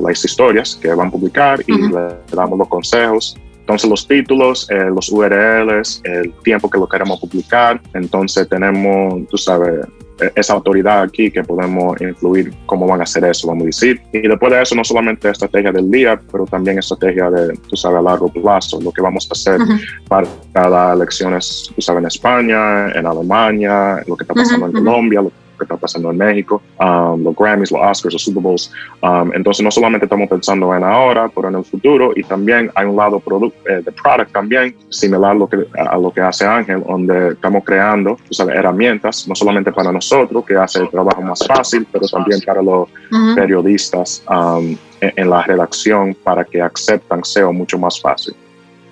las 0.00 0.24
historias 0.24 0.78
que 0.80 0.88
van 0.94 1.08
a 1.08 1.10
publicar 1.10 1.60
y 1.66 1.72
le 1.72 2.16
damos 2.32 2.58
los 2.58 2.68
consejos 2.68 3.36
entonces 3.62 3.88
los 3.88 4.08
títulos, 4.08 4.68
eh, 4.70 4.90
los 4.92 5.08
URLs, 5.08 6.02
el 6.02 6.32
tiempo 6.42 6.68
que 6.68 6.78
lo 6.78 6.88
queremos 6.88 7.20
publicar, 7.20 7.80
entonces 7.94 8.48
tenemos, 8.48 9.26
tú 9.28 9.38
sabes, 9.38 9.86
e-, 10.20 10.32
esa 10.34 10.54
autoridad 10.54 11.02
aquí 11.02 11.30
que 11.30 11.44
podemos 11.44 12.00
influir 12.00 12.52
cómo 12.66 12.88
van 12.88 13.00
a 13.00 13.04
hacer 13.04 13.24
eso, 13.24 13.46
vamos 13.46 13.62
a 13.62 13.66
decir. 13.66 14.00
Y 14.12 14.26
después 14.26 14.52
de 14.52 14.62
eso, 14.62 14.74
no 14.74 14.82
solamente 14.82 15.30
estrategia 15.30 15.70
del 15.70 15.88
día, 15.88 16.20
pero 16.30 16.44
también 16.44 16.80
estrategia 16.80 17.30
de, 17.30 17.56
tú 17.68 17.76
sabes, 17.76 17.98
a 17.98 18.02
largo 18.02 18.28
plazo, 18.28 18.80
lo 18.80 18.90
que 18.90 19.00
vamos 19.00 19.28
a 19.30 19.32
hacer 19.32 19.60
para 20.08 20.68
las 20.68 20.96
elecciones, 20.96 21.70
tú 21.72 21.80
sabes, 21.80 22.00
en 22.00 22.06
España, 22.08 22.88
en 22.90 23.06
Alemania, 23.06 24.02
lo 24.08 24.16
que 24.16 24.24
está 24.24 24.34
pasando 24.34 24.66
en 24.66 24.72
Colombia, 24.72 25.22
que 25.22 25.41
está 25.62 25.76
pasando 25.76 26.10
en 26.10 26.16
México, 26.16 26.62
um, 26.80 27.22
los 27.22 27.34
Grammys, 27.36 27.70
los 27.70 27.80
Oscars, 27.80 28.12
los 28.12 28.22
Super 28.22 28.42
Bowls. 28.42 28.72
Um, 29.02 29.32
entonces 29.34 29.64
no 29.64 29.70
solamente 29.70 30.06
estamos 30.06 30.28
pensando 30.28 30.74
en 30.74 30.84
ahora, 30.84 31.30
pero 31.34 31.48
en 31.48 31.56
el 31.56 31.64
futuro 31.64 32.12
y 32.14 32.22
también 32.22 32.70
hay 32.74 32.86
un 32.86 32.96
lado 32.96 33.22
eh, 33.66 33.82
de 33.84 33.92
product 33.92 34.32
también, 34.32 34.74
similar 34.88 35.32
a 35.32 35.34
lo, 35.34 35.48
que, 35.48 35.66
a 35.76 35.96
lo 35.98 36.12
que 36.12 36.20
hace 36.20 36.44
Ángel, 36.44 36.82
donde 36.86 37.28
estamos 37.30 37.64
creando 37.64 38.16
herramientas, 38.54 39.26
no 39.28 39.34
solamente 39.34 39.72
para 39.72 39.92
nosotros, 39.92 40.44
que 40.44 40.56
hace 40.56 40.80
el 40.80 40.90
trabajo 40.90 41.22
más 41.22 41.46
fácil, 41.46 41.86
pero 41.90 42.06
también 42.08 42.40
para 42.44 42.62
los 42.62 42.88
periodistas 43.34 44.22
um, 44.28 44.76
en, 45.00 45.30
la 45.30 45.42
redacción 45.42 46.14
para 46.22 46.44
que 46.44 46.60
aceptan 46.60 47.24
SEO 47.24 47.52
mucho 47.52 47.78
más 47.78 48.00
fácil. 48.00 48.34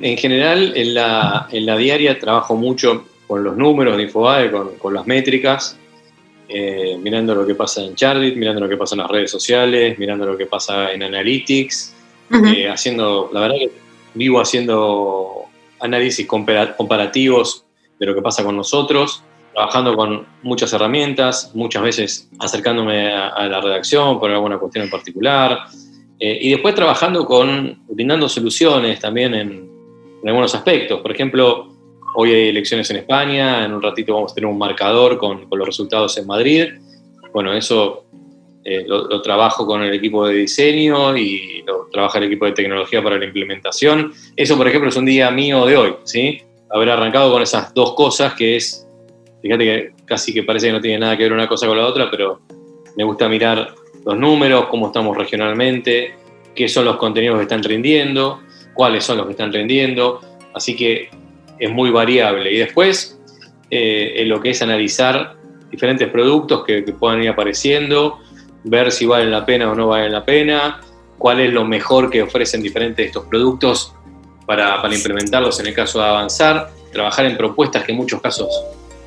En 0.01 0.17
general, 0.17 0.73
en 0.77 0.95
la, 0.95 1.47
en 1.51 1.67
la 1.67 1.77
diaria 1.77 2.19
trabajo 2.19 2.57
mucho 2.57 3.05
con 3.27 3.45
los 3.45 3.57
números 3.57 3.97
de 3.97 4.05
Infobae, 4.05 4.51
con, 4.51 4.71
con 4.79 4.95
las 4.95 5.07
métricas, 5.07 5.79
eh, 6.53 6.99
mirando 7.01 7.35
lo 7.35 7.47
que 7.47 7.55
pasa 7.55 7.83
en 7.83 7.95
Charlit, 7.95 8.37
mirando 8.37 8.61
lo 8.61 8.69
que 8.69 8.77
pasa 8.77 8.97
en 8.97 9.03
las 9.03 9.11
redes 9.11 9.31
sociales, 9.31 9.99
mirando 9.99 10.27
lo 10.27 10.37
que 10.37 10.47
pasa 10.47 10.93
en 10.93 11.03
Analytics, 11.03 11.95
eh, 12.55 12.69
haciendo, 12.69 13.31
la 13.33 13.41
verdad 13.41 13.57
que 13.57 13.71
vivo 14.15 14.41
haciendo 14.41 15.45
análisis 15.79 16.27
comparativos 16.27 17.65
de 17.99 18.07
lo 18.07 18.15
que 18.15 18.23
pasa 18.23 18.43
con 18.43 18.57
nosotros, 18.57 19.23
trabajando 19.53 19.95
con 19.95 20.27
muchas 20.43 20.73
herramientas, 20.73 21.53
muchas 21.55 21.83
veces 21.83 22.29
acercándome 22.41 23.13
a, 23.13 23.47
la 23.47 23.61
redacción 23.61 24.19
por 24.19 24.31
alguna 24.31 24.59
cuestión 24.59 24.85
en 24.85 24.91
particular, 24.91 25.59
eh, 26.19 26.39
y 26.41 26.51
después 26.51 26.75
trabajando 26.75 27.25
con, 27.25 27.83
brindando 27.89 28.29
soluciones 28.29 28.99
también 28.99 29.35
en, 29.35 29.71
en 30.23 30.29
algunos 30.29 30.55
aspectos. 30.55 31.01
Por 31.01 31.13
ejemplo, 31.13 31.73
Hoy 32.15 32.33
hay 32.33 32.49
elecciones 32.49 32.91
en 32.91 32.97
España, 32.97 33.65
en 33.65 33.73
un 33.73 33.83
ratito 33.83 34.15
vamos 34.15 34.33
a 34.33 34.35
tener 34.35 34.51
un 34.51 34.59
marcador 34.59 35.17
con, 35.19 35.47
los 35.51 35.67
resultados 35.67 36.17
en 36.19 36.27
Madrid. 36.27 36.67
Bueno, 37.33 37.53
eso 37.53 38.05
eh, 38.65 38.85
lo, 38.87 39.23
trabajo 39.23 39.67
con 39.67 39.83
el 39.83 39.95
equipo 39.95 40.27
de 40.27 40.35
diseño 40.35 41.17
y 41.17 41.63
lo 41.67 41.87
trabaja 41.91 42.19
el 42.19 42.25
equipo 42.25 42.47
de 42.47 42.53
tecnología 42.53 43.03
para 43.03 43.17
la 43.17 43.25
implementación. 43.25 44.13
Eso, 44.37 44.57
por 44.57 44.67
ejemplo, 44.67 44.91
es 44.91 44.97
un 44.97 45.07
día 45.07 45.31
mío 45.31 45.65
de 45.67 45.77
hoy, 45.77 45.95
¿sí? 46.05 46.43
Haber 46.69 46.91
arrancado 46.91 47.33
con 47.33 47.43
esas 47.43 47.73
dos 47.75 47.95
cosas 47.95 48.35
que 48.35 48.57
es, 48.57 48.87
fíjate 49.41 49.65
que 49.65 49.91
casi 50.05 50.33
que 50.35 50.43
parece 50.43 50.67
que 50.67 50.73
no 50.73 50.81
tiene 50.81 50.99
nada 50.99 51.17
que 51.17 51.23
ver 51.23 51.33
una 51.33 51.47
cosa 51.47 51.67
con 51.67 51.77
la 51.77 51.87
otra, 51.87 52.11
pero 52.11 52.41
me 52.97 53.05
gusta 53.05 53.29
mirar 53.29 53.75
los 54.05 54.17
números, 54.17 54.67
cómo 54.67 54.87
estamos 54.87 55.17
regionalmente, 55.17 56.15
qué 56.55 56.69
son 56.69 56.85
los 56.85 56.97
contenidos 56.97 57.37
que 57.37 57.43
están 57.43 57.63
rindiendo, 57.63 58.41
cuáles 58.75 59.05
son 59.05 59.19
los 59.19 59.27
que 59.27 59.33
están 59.33 59.53
rindiendo. 59.53 60.21
Así 60.55 60.75
que 60.75 61.09
es 61.61 61.71
muy 61.71 61.91
variable. 61.91 62.53
Y 62.53 62.59
después, 62.59 63.21
eh, 63.71 64.15
en 64.17 64.29
lo 64.29 64.41
que 64.41 64.51
es 64.51 64.63
analizar 64.63 65.37
diferentes 65.71 66.09
productos 66.09 66.65
que, 66.65 66.83
puedan 66.83 67.23
ir 67.23 67.29
apareciendo, 67.29 68.19
ver 68.65 68.91
si 68.91 69.07
valen 69.07 69.31
la 69.31 69.47
pena 69.47 69.71
o 69.71 69.75
no 69.75 69.87
valen 69.87 70.11
la 70.11 70.25
pena, 70.25 70.81
cuál 71.19 71.41
es 71.41 71.53
lo 71.53 71.65
mejor 71.65 72.11
que 72.11 72.23
ofrecen 72.23 72.63
diferentes 72.63 72.97
de 72.97 73.05
estos 73.05 73.27
productos 73.27 73.95
para, 74.47 74.83
para 74.83 74.95
implementarlos 74.95 75.61
en 75.61 75.67
el 75.67 75.75
caso 75.75 76.01
de 76.01 76.07
avanzar, 76.07 76.71
trabajar 76.93 77.27
en 77.27 77.37
propuestas 77.37 77.85
que 77.85 77.93
en 77.93 77.99
muchos 77.99 78.21
casos 78.21 78.49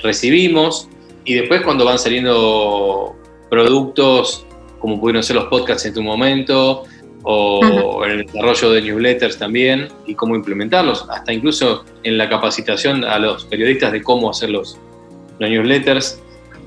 recibimos 0.02 0.88
y 1.26 1.34
después 1.34 1.62
cuando 1.62 1.84
van 1.84 2.00
saliendo 2.00 3.16
productos 3.50 4.46
como 4.84 5.00
pudieron 5.00 5.24
ser 5.24 5.38
los 5.38 5.46
podcasts 5.46 5.86
en 5.86 5.94
tu 5.94 6.04
momento, 6.04 6.84
o 7.24 8.04
en 8.06 8.12
el 8.12 8.26
desarrollo 8.26 8.72
de 8.72 8.82
newsletters 8.82 9.38
también 9.38 9.88
y 10.06 10.16
cómo 10.16 10.36
implementarlos, 10.36 11.06
hasta 11.10 11.34
incluso 11.34 11.86
en 12.04 12.18
la 12.18 12.30
capacitación 12.30 13.04
a 13.04 13.18
los 13.18 13.46
periodistas 13.46 13.92
de 13.92 14.02
cómo 14.02 14.30
hacer 14.30 14.50
los, 14.50 14.78
newsletters. 15.40 16.20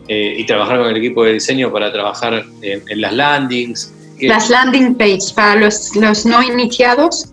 eh, 0.08 0.36
y 0.38 0.46
trabajar 0.46 0.78
con 0.78 0.88
el 0.88 0.96
equipo 0.96 1.24
de 1.24 1.34
diseño 1.34 1.72
para 1.72 1.92
trabajar 1.92 2.44
en, 2.62 3.00
las 3.00 3.12
landings. 3.12 3.92
Las 4.20 4.50
landing 4.50 4.94
page 4.94 5.34
para 5.34 5.56
los, 5.56 5.94
los 5.96 6.24
no 6.24 6.42
iniciados, 6.42 7.32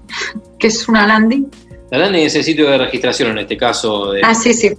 que 0.60 0.68
es 0.68 0.88
una 0.88 1.06
landing. 1.06 1.50
La 1.92 2.00
landing 2.00 2.26
es 2.26 2.36
el 2.36 2.44
sitio 2.44 2.70
de 2.70 2.80
registración 2.80 3.32
en 3.32 3.40
este 3.40 3.58
caso. 3.58 4.12
De, 4.12 4.22
ah, 4.24 4.34
sí, 4.34 4.54
sí. 4.54 4.72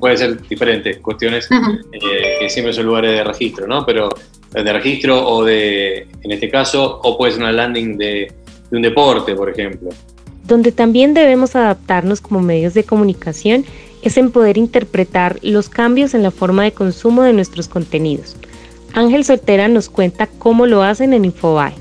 Puede 0.00 0.16
ser 0.16 0.42
diferentes 0.48 0.98
cuestiones 0.98 1.48
eh, 1.92 2.38
que 2.40 2.50
siempre 2.50 2.72
son 2.72 2.86
lugares 2.86 3.12
de 3.12 3.22
registro, 3.22 3.68
¿no? 3.68 3.86
Pero 3.86 4.08
de 4.52 4.72
registro 4.72 5.26
o 5.26 5.44
de, 5.44 6.06
en 6.22 6.32
este 6.32 6.48
caso, 6.48 7.00
o 7.02 7.18
puede 7.18 7.32
ser 7.32 7.42
una 7.42 7.52
landing 7.52 7.96
de, 7.96 8.32
de 8.70 8.76
un 8.76 8.82
deporte, 8.82 9.34
por 9.34 9.50
ejemplo. 9.50 9.90
Donde 10.44 10.72
también 10.72 11.14
debemos 11.14 11.56
adaptarnos 11.56 12.20
como 12.20 12.40
medios 12.40 12.74
de 12.74 12.84
comunicación 12.84 13.64
es 14.02 14.16
en 14.16 14.30
poder 14.30 14.56
interpretar 14.56 15.38
los 15.42 15.68
cambios 15.68 16.14
en 16.14 16.22
la 16.22 16.30
forma 16.30 16.62
de 16.62 16.72
consumo 16.72 17.22
de 17.22 17.32
nuestros 17.32 17.68
contenidos. 17.68 18.36
Ángel 18.94 19.24
Soltera 19.24 19.68
nos 19.68 19.90
cuenta 19.90 20.28
cómo 20.38 20.66
lo 20.66 20.82
hacen 20.82 21.12
en 21.12 21.24
Infobae. 21.24 21.74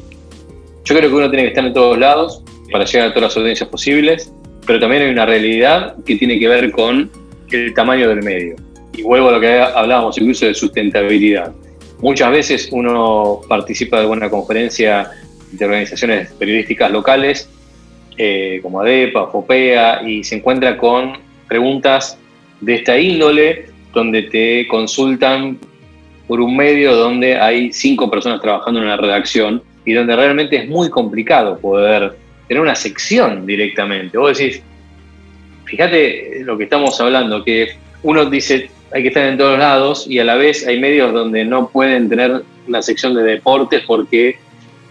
Yo 0.83 0.95
creo 0.95 1.09
que 1.09 1.15
uno 1.15 1.29
tiene 1.29 1.43
que 1.43 1.49
estar 1.49 1.65
en 1.65 1.73
todos 1.73 1.97
lados 1.97 2.43
para 2.71 2.85
llegar 2.85 3.09
a 3.09 3.13
todas 3.13 3.29
las 3.29 3.37
audiencias 3.37 3.69
posibles, 3.69 4.31
pero 4.65 4.79
también 4.79 5.03
hay 5.03 5.09
una 5.11 5.25
realidad 5.25 5.95
que 6.05 6.15
tiene 6.15 6.39
que 6.39 6.47
ver 6.47 6.71
con 6.71 7.09
el 7.51 7.73
tamaño 7.73 8.09
del 8.09 8.23
medio. 8.23 8.55
Y 8.93 9.03
vuelvo 9.03 9.29
a 9.29 9.33
lo 9.33 9.39
que 9.39 9.59
hablábamos 9.59 10.17
incluso 10.17 10.45
de 10.45 10.53
sustentabilidad. 10.53 11.53
Muchas 12.05 12.29
veces 12.29 12.69
uno 12.71 13.41
participa 13.49 13.97
de 13.97 14.03
alguna 14.03 14.29
conferencia 14.29 15.09
de 15.51 15.65
organizaciones 15.65 16.31
periodísticas 16.33 16.91
locales, 16.91 17.49
eh, 18.15 18.59
como 18.61 18.79
ADEPA, 18.79 19.31
FOPEA, 19.31 20.07
y 20.07 20.23
se 20.23 20.35
encuentra 20.35 20.77
con 20.77 21.17
preguntas 21.47 22.15
de 22.61 22.75
esta 22.75 22.99
índole, 22.99 23.69
donde 23.91 24.21
te 24.21 24.67
consultan 24.67 25.57
por 26.27 26.41
un 26.41 26.55
medio 26.55 26.95
donde 26.95 27.39
hay 27.39 27.73
cinco 27.73 28.07
personas 28.07 28.39
trabajando 28.39 28.81
en 28.81 28.85
una 28.85 28.97
redacción 28.97 29.63
y 29.83 29.93
donde 29.93 30.15
realmente 30.15 30.57
es 30.57 30.69
muy 30.69 30.91
complicado 30.91 31.57
poder 31.57 32.13
tener 32.47 32.61
una 32.61 32.75
sección 32.75 33.47
directamente. 33.47 34.15
Vos 34.15 34.37
decís, 34.37 34.61
fíjate 35.65 36.41
lo 36.43 36.55
que 36.55 36.65
estamos 36.65 37.01
hablando, 37.01 37.43
que 37.43 37.69
uno 38.03 38.25
dice 38.25 38.69
hay 38.91 39.01
que 39.01 39.07
estar 39.09 39.23
en 39.23 39.37
todos 39.37 39.59
lados 39.59 40.05
y 40.07 40.19
a 40.19 40.23
la 40.23 40.35
vez 40.35 40.65
hay 40.67 40.79
medios 40.79 41.13
donde 41.13 41.43
no 41.45 41.69
pueden 41.69 42.09
tener 42.09 42.43
una 42.67 42.81
sección 42.81 43.13
de 43.13 43.23
deportes 43.23 43.83
porque 43.85 44.39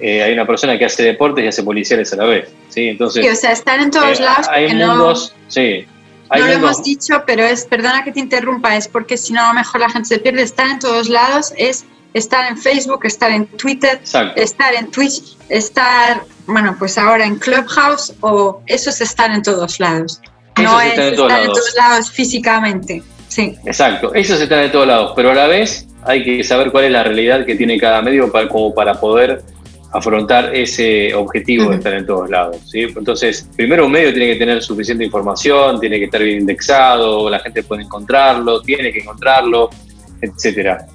eh, 0.01 0.23
hay 0.23 0.33
una 0.33 0.47
persona 0.47 0.79
que 0.79 0.85
hace 0.85 1.03
deportes 1.03 1.45
y 1.45 1.49
hace 1.49 1.63
policiales 1.63 2.13
a 2.13 2.17
la 2.17 2.25
vez. 2.25 2.49
¿sí? 2.69 2.89
Entonces, 2.89 3.25
o 3.31 3.35
sea, 3.35 3.53
estar 3.53 3.81
en 3.81 3.91
todos 3.91 4.21
eh, 4.21 4.23
lados. 4.23 4.49
Hay 4.51 4.75
mundos, 4.75 5.35
sí, 5.49 5.87
no 6.31 6.47
lo 6.47 6.53
hemos 6.53 6.83
dicho, 6.83 7.23
pero 7.27 7.45
es, 7.45 7.65
perdona 7.65 8.03
que 8.05 8.13
te 8.13 8.21
interrumpa, 8.21 8.77
es 8.77 8.89
porque 8.89 9.17
si 9.17 9.33
no, 9.33 9.45
a 9.45 9.49
lo 9.49 9.55
mejor 9.55 9.81
la 9.81 9.91
gente 9.91 10.09
se 10.09 10.19
pierde. 10.19 10.43
Estar 10.43 10.69
en 10.69 10.79
todos 10.79 11.09
lados 11.09 11.53
es 11.57 11.85
estar 12.13 12.49
en 12.51 12.57
Facebook, 12.59 13.05
estar 13.05 13.31
en 13.31 13.47
Twitter, 13.47 14.01
estar 14.37 14.75
en 14.75 14.91
Twitch, 14.91 15.37
estar, 15.49 16.25
bueno, 16.47 16.77
pues 16.79 16.99
ahora 16.99 17.25
en 17.25 17.37
Clubhouse, 17.37 18.15
o 18.21 18.63
eso 18.67 18.91
es 18.91 19.01
estar 19.01 19.31
en 19.31 19.43
todos 19.43 19.81
lados. 19.81 20.21
no 20.57 20.81
es 20.81 20.99
estar, 20.99 21.09
en 21.09 21.17
todos, 21.17 21.75
lados. 21.77 22.11
físicamente. 22.11 23.03
Sí. 23.35 23.53
Exacto, 23.67 24.15
eso 24.15 24.35
es 24.35 24.43
estar 24.43 24.63
en 24.63 24.71
todos 24.71 24.87
lados, 24.87 25.13
pero 25.17 25.33
a 25.33 25.35
la 25.35 25.49
vez 25.49 25.89
hay 26.05 26.23
que 26.23 26.45
saber 26.45 26.71
cuál 26.71 26.85
es 26.85 26.93
la 26.93 27.03
realidad 27.03 27.45
que 27.45 27.57
tiene 27.57 27.77
cada 27.79 28.01
medio 28.01 28.31
para, 28.31 28.49
como 28.49 28.73
para 28.73 28.95
poder 28.95 29.43
afrontar 29.93 30.55
ese 30.55 31.13
objetivo 31.13 31.71
de 31.71 31.79
estar 31.79 31.95
en 31.95 32.07
todos 32.07 32.31
lados. 32.31 32.59
¿sí? 32.71 32.83
Entonces, 32.83 33.49
primero 33.57 33.87
un 33.87 33.91
medio 33.91 34.13
tiene 34.13 34.35
que 34.35 34.39
tener 34.39 34.63
suficiente 34.63 35.05
información, 35.05 35.81
tiene 35.81 35.99
que 35.99 36.05
estar 36.05 36.23
bien 36.23 36.43
indexado, 36.43 37.29
la 37.29 37.41
gente 37.41 37.65
puede 37.65 37.83
encontrarlo, 37.83 38.63
tiene 38.63 38.93
que 38.93 39.01
encontrarlo, 39.01 39.69
etcétera. 40.21 40.87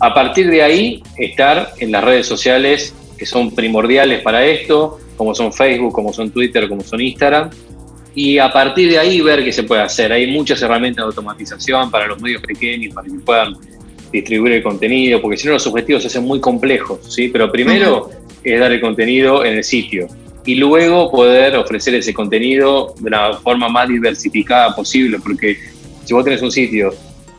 A 0.00 0.12
partir 0.12 0.50
de 0.50 0.62
ahí, 0.62 1.02
estar 1.16 1.70
en 1.78 1.92
las 1.92 2.04
redes 2.04 2.26
sociales 2.26 2.94
que 3.16 3.24
son 3.24 3.54
primordiales 3.54 4.20
para 4.20 4.44
esto, 4.44 4.98
como 5.16 5.34
son 5.34 5.50
Facebook, 5.50 5.94
como 5.94 6.12
son 6.12 6.30
Twitter, 6.30 6.68
como 6.68 6.82
son 6.82 7.00
Instagram, 7.00 7.48
y 8.14 8.38
a 8.38 8.52
partir 8.52 8.90
de 8.90 8.98
ahí 8.98 9.20
ver 9.20 9.44
qué 9.44 9.52
se 9.52 9.62
puede 9.62 9.82
hacer. 9.82 10.12
Hay 10.12 10.26
muchas 10.26 10.60
herramientas 10.62 11.04
de 11.04 11.06
automatización 11.06 11.90
para 11.90 12.06
los 12.06 12.20
medios 12.20 12.42
pequeños, 12.42 12.94
para 12.94 13.06
que 13.06 13.14
puedan 13.14 13.54
distribuir 14.12 14.54
el 14.54 14.62
contenido, 14.62 15.20
porque 15.20 15.36
si 15.36 15.46
no 15.46 15.54
los 15.54 15.66
objetivos 15.66 16.02
se 16.02 16.08
hacen 16.08 16.24
muy 16.24 16.40
complejos, 16.40 17.14
¿sí? 17.14 17.28
Pero 17.28 17.50
primero 17.50 18.10
es 18.42 18.58
dar 18.58 18.72
el 18.72 18.80
contenido 18.80 19.44
en 19.44 19.58
el 19.58 19.64
sitio 19.64 20.08
y 20.44 20.56
luego 20.56 21.10
poder 21.10 21.56
ofrecer 21.56 21.94
ese 21.94 22.12
contenido 22.14 22.94
de 22.98 23.10
la 23.10 23.34
forma 23.34 23.68
más 23.68 23.88
diversificada 23.88 24.74
posible, 24.74 25.18
porque 25.22 25.56
si 26.04 26.14
vos 26.14 26.24
tenés 26.24 26.42
un 26.42 26.50
sitio 26.50 26.92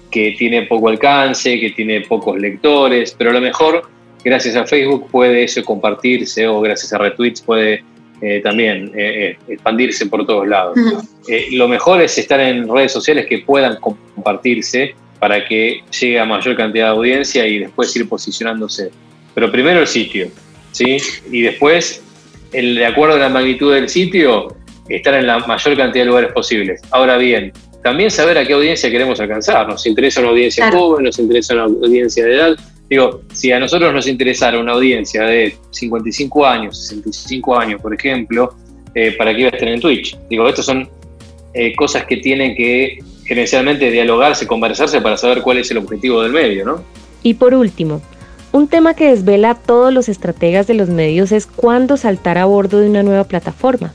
que 0.09 0.35
tiene 0.37 0.63
poco 0.63 0.89
alcance, 0.89 1.59
que 1.59 1.71
tiene 1.71 2.01
pocos 2.01 2.39
lectores, 2.39 3.15
pero 3.17 3.31
a 3.31 3.33
lo 3.33 3.41
mejor 3.41 3.89
gracias 4.23 4.55
a 4.55 4.65
Facebook 4.65 5.09
puede 5.09 5.43
eso 5.43 5.63
compartirse 5.63 6.47
o 6.47 6.61
gracias 6.61 6.93
a 6.93 6.97
retweets 6.97 7.41
puede 7.41 7.83
eh, 8.21 8.39
también 8.43 8.91
eh, 8.95 9.37
eh, 9.47 9.53
expandirse 9.53 10.05
por 10.05 10.25
todos 10.27 10.47
lados. 10.47 10.77
lo 11.51 11.67
mejor 11.67 12.01
es 12.01 12.17
estar 12.17 12.39
en 12.39 12.67
redes 12.67 12.91
sociales 12.91 13.25
que 13.27 13.39
puedan 13.39 13.77
compartirse 13.77 14.93
para 15.19 15.43
que 15.45 15.81
llegue 15.99 16.19
a 16.19 16.25
mayor 16.25 16.55
cantidad 16.55 16.85
de 16.85 16.91
audiencia 16.91 17.47
y 17.47 17.59
después 17.59 17.95
ir 17.95 18.07
posicionándose. 18.07 18.91
Pero 19.33 19.51
primero 19.51 19.79
el 19.79 19.87
sitio, 19.87 20.29
¿sí? 20.71 20.97
Y 21.31 21.41
después, 21.41 22.03
el, 22.53 22.75
de 22.75 22.85
acuerdo 22.85 23.15
a 23.15 23.19
la 23.19 23.29
magnitud 23.29 23.73
del 23.73 23.89
sitio, 23.89 24.55
estar 24.87 25.13
en 25.13 25.27
la 25.27 25.39
mayor 25.39 25.77
cantidad 25.77 26.03
de 26.03 26.09
lugares 26.09 26.31
posibles. 26.31 26.81
Ahora 26.91 27.17
bien, 27.17 27.51
también 27.83 28.11
saber 28.11 28.37
a 28.37 28.45
qué 28.45 28.53
audiencia 28.53 28.89
queremos 28.91 29.19
alcanzar. 29.19 29.67
Nos 29.67 29.85
interesa 29.87 30.21
una 30.21 30.29
audiencia 30.29 30.71
joven, 30.71 31.05
nos 31.05 31.17
interesa 31.17 31.53
una 31.55 31.63
audiencia 31.63 32.25
de 32.25 32.35
edad. 32.35 32.59
Digo, 32.91 33.21
si 33.31 33.53
a 33.53 33.57
nosotros 33.57 33.93
nos 33.93 34.05
interesara 34.05 34.59
una 34.59 34.73
audiencia 34.73 35.23
de 35.23 35.55
55 35.69 36.45
años, 36.45 36.77
65 36.89 37.57
años, 37.57 37.81
por 37.81 37.93
ejemplo, 37.93 38.53
eh, 38.93 39.13
¿para 39.17 39.33
qué 39.33 39.39
iba 39.39 39.49
a 39.49 39.53
estar 39.53 39.69
en 39.69 39.79
Twitch? 39.79 40.19
Digo, 40.29 40.45
estas 40.45 40.65
son 40.65 40.89
eh, 41.53 41.73
cosas 41.77 42.03
que 42.03 42.17
tienen 42.17 42.53
que 42.53 42.99
gerencialmente 43.23 43.89
dialogarse, 43.89 44.45
conversarse 44.45 44.99
para 44.99 45.15
saber 45.15 45.41
cuál 45.41 45.59
es 45.59 45.71
el 45.71 45.77
objetivo 45.77 46.21
del 46.21 46.33
medio, 46.33 46.65
¿no? 46.65 46.83
Y 47.23 47.35
por 47.35 47.53
último, 47.53 48.01
un 48.51 48.67
tema 48.67 48.93
que 48.93 49.07
desvela 49.07 49.51
a 49.51 49.55
todos 49.55 49.93
los 49.93 50.09
estrategas 50.09 50.67
de 50.67 50.73
los 50.73 50.89
medios 50.89 51.31
es 51.31 51.47
cuándo 51.47 51.95
saltar 51.95 52.37
a 52.37 52.43
bordo 52.43 52.81
de 52.81 52.89
una 52.89 53.03
nueva 53.03 53.23
plataforma. 53.23 53.93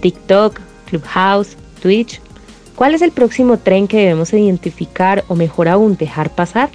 TikTok, 0.00 0.60
Clubhouse, 0.88 1.56
Twitch. 1.82 2.20
¿Cuál 2.76 2.94
es 2.94 3.02
el 3.02 3.10
próximo 3.10 3.58
tren 3.58 3.88
que 3.88 3.96
debemos 3.96 4.32
identificar 4.32 5.24
o 5.26 5.34
mejor 5.34 5.66
aún 5.66 5.96
dejar 5.96 6.30
pasar? 6.30 6.70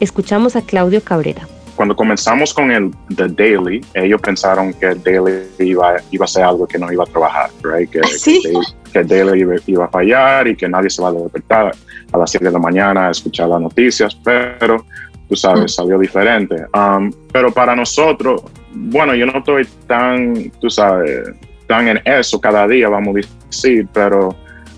Escuchamos 0.00 0.56
a 0.56 0.62
Claudio 0.62 1.02
Cabrera. 1.02 1.46
Cuando 1.76 1.94
comenzamos 1.94 2.52
con 2.52 2.70
el 2.70 2.90
The 3.14 3.28
Daily, 3.28 3.84
ellos 3.94 4.20
pensaron 4.20 4.72
que 4.74 4.86
el 4.86 5.02
Daily 5.02 5.42
iba, 5.58 5.96
iba 6.10 6.24
a 6.24 6.28
ser 6.28 6.44
algo 6.44 6.66
que 6.66 6.78
no 6.78 6.92
iba 6.92 7.04
a 7.04 7.06
trabajar, 7.06 7.50
right? 7.62 7.88
que, 7.88 8.00
¿Ah, 8.00 8.98
el 8.98 9.06
Daily 9.06 9.60
iba, 9.66 9.84
a 9.84 9.88
fallar 9.88 10.48
y 10.48 10.56
que 10.56 10.68
nadie 10.68 10.90
se 10.90 11.02
va 11.02 11.08
a 11.08 11.12
despertar 11.12 11.74
a 12.12 12.18
las 12.18 12.30
7 12.30 12.46
de 12.46 12.50
la 12.50 12.58
mañana 12.58 13.08
a 13.08 13.10
escuchar 13.10 13.48
las 13.48 13.60
noticias, 13.60 14.14
pero 14.24 14.84
tú 15.28 15.36
sabes, 15.36 15.64
mm. 15.64 15.68
salió 15.68 15.98
diferente. 15.98 16.56
Um, 16.74 17.12
pero 17.32 17.52
para 17.52 17.76
nosotros, 17.76 18.42
bueno, 18.72 19.14
yo 19.14 19.26
no 19.26 19.38
estoy 19.38 19.66
tan, 19.86 20.50
tú 20.60 20.68
sabes, 20.68 21.30
tan 21.66 21.88
en 21.88 22.00
eso 22.04 22.40
cada 22.40 22.66
día, 22.66 22.88
vamos 22.88 23.16
a 23.16 23.46
decir, 23.46 23.86
pero 23.92 24.34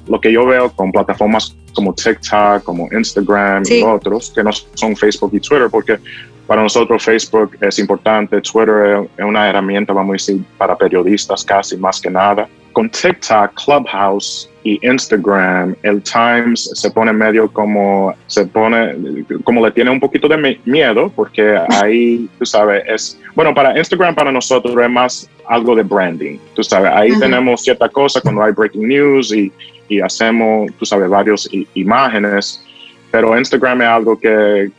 lo 0.07 0.21
que 0.21 0.33
yo 0.33 0.45
veo 0.47 0.71
con 0.71 0.93
plataformas 0.93 1.57
como 1.73 1.95
TikTok, 1.95 2.63
como 2.65 2.89
Instagram 2.93 3.63
y 3.69 3.83
otros, 3.83 4.31
que 4.35 4.43
no 4.43 4.53
son 4.53 4.97
Facebook 4.97 5.31
y 5.35 5.41
Twitter, 5.41 5.69
porque 5.71 5.99
para 6.47 6.63
nosotros 6.63 7.03
Facebook 7.03 7.57
es 7.61 7.79
importante, 7.79 8.41
Twitter 8.41 9.09
es 9.17 9.25
una 9.25 9.49
herramienta, 9.49 9.93
vamos 9.93 10.11
a 10.11 10.13
decir, 10.15 10.45
para 10.59 10.77
periodistas 10.77 11.45
casi 11.45 11.77
más 11.77 12.01
que 12.01 12.11
nada. 12.11 12.49
Con 12.73 12.91
TikTok, 12.91 13.53
Clubhouse 13.55 14.51
y 14.65 14.79
Instagram, 14.87 15.75
el 15.83 16.03
Times 16.03 16.71
se 16.75 16.91
pone 16.91 17.13
medio 17.13 17.51
como, 17.51 18.15
se 18.27 18.47
pone, 18.47 19.25
como 19.45 19.65
le 19.65 19.73
tiene 19.73 19.91
un 19.91 20.01
poquito 20.01 20.29
de 20.29 20.59
miedo, 20.65 21.13
porque 21.15 21.59
ahí, 21.83 22.29
tú 22.39 22.47
sabes, 22.47 22.83
es, 22.87 23.21
bueno, 23.35 23.55
para 23.55 23.77
Instagram 23.79 24.15
para 24.15 24.33
nosotros 24.33 24.75
es 24.77 24.91
más 24.91 25.31
algo 25.49 25.75
de 25.75 25.83
branding, 25.83 26.39
tú 26.55 26.63
sabes, 26.63 26.93
ahí 26.95 27.19
tenemos 27.19 27.63
cierta 27.63 27.89
cosa 27.89 28.21
cuando 28.21 28.43
hay 28.43 28.53
breaking 28.53 28.89
news 28.89 29.33
y, 29.35 29.53
y 29.93 30.01
hacemos, 30.01 30.73
tú 30.79 30.87
sabes, 30.87 31.09
varias 31.09 31.49
imágenes, 31.75 32.65
pero 33.11 33.39
Instagram 33.39 33.83
es 33.83 33.89
algo 33.89 34.19
que, 34.19 34.71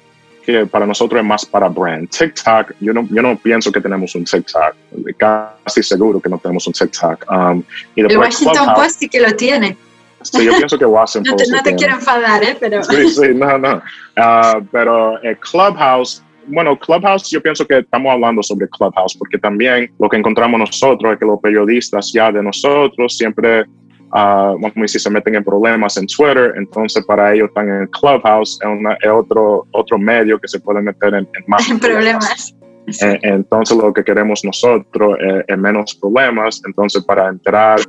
que 0.43 0.65
para 0.65 0.87
nosotros 0.87 1.21
es 1.21 1.25
más 1.25 1.45
para 1.45 1.69
brand. 1.69 2.09
TikTok, 2.09 2.73
yo 2.79 2.93
no, 2.93 3.07
yo 3.11 3.21
no 3.21 3.37
pienso 3.37 3.71
que 3.71 3.79
tenemos 3.79 4.15
un 4.15 4.25
TikTok, 4.25 4.73
casi 5.17 5.83
seguro 5.83 6.19
que 6.19 6.29
no 6.29 6.39
tenemos 6.39 6.65
un 6.65 6.73
TikTok. 6.73 7.25
Um, 7.29 7.63
y 7.95 8.01
el 8.01 8.17
Washington 8.17 8.73
Post 8.75 9.01
sí 9.01 9.07
que 9.07 9.19
lo 9.19 9.31
tiene. 9.33 9.77
Sí, 10.23 10.45
yo 10.45 10.55
pienso 10.55 10.79
que 10.79 10.85
Washington 10.85 11.31
no 11.31 11.35
te, 11.35 11.51
No 11.51 11.61
te 11.61 11.75
quiero 11.75 11.93
enfadar, 11.93 12.43
¿eh? 12.43 12.57
Pero... 12.59 12.83
Sí, 12.83 13.09
sí, 13.09 13.35
no, 13.35 13.57
no. 13.59 13.83
Uh, 14.17 14.65
pero 14.71 15.21
el 15.21 15.37
Clubhouse, 15.37 16.23
bueno, 16.47 16.79
Clubhouse, 16.79 17.29
yo 17.29 17.39
pienso 17.39 17.67
que 17.67 17.79
estamos 17.79 18.11
hablando 18.11 18.41
sobre 18.41 18.67
Clubhouse, 18.69 19.15
porque 19.15 19.37
también 19.37 19.91
lo 19.99 20.09
que 20.09 20.17
encontramos 20.17 20.59
nosotros 20.59 21.13
es 21.13 21.19
que 21.19 21.25
los 21.25 21.39
periodistas 21.39 22.11
ya 22.11 22.31
de 22.31 22.41
nosotros 22.41 23.15
siempre 23.15 23.65
uh, 24.13 24.57
vamos 24.59 24.73
decir, 24.75 25.01
se 25.01 25.09
meten 25.09 25.35
en 25.35 25.43
problemas 25.43 25.97
en 25.97 26.07
Twitter, 26.07 26.53
entonces 26.55 27.05
para 27.05 27.33
ellos 27.33 27.49
están 27.49 27.69
en 27.69 27.87
Clubhouse, 27.87 28.59
es, 29.01 29.09
otro, 29.09 29.67
otro 29.71 29.97
medio 29.97 30.39
que 30.39 30.47
se 30.47 30.59
puede 30.59 30.81
meter 30.81 31.13
en, 31.13 31.27
más 31.47 31.67
problemas. 31.81 32.55
Eh, 33.01 33.19
entonces 33.21 33.77
lo 33.77 33.93
que 33.93 34.03
queremos 34.03 34.43
nosotros 34.43 35.17
es, 35.47 35.57
menos 35.57 35.95
problemas. 35.95 36.61
Entonces 36.65 37.03
para 37.05 37.29
entrar 37.29 37.79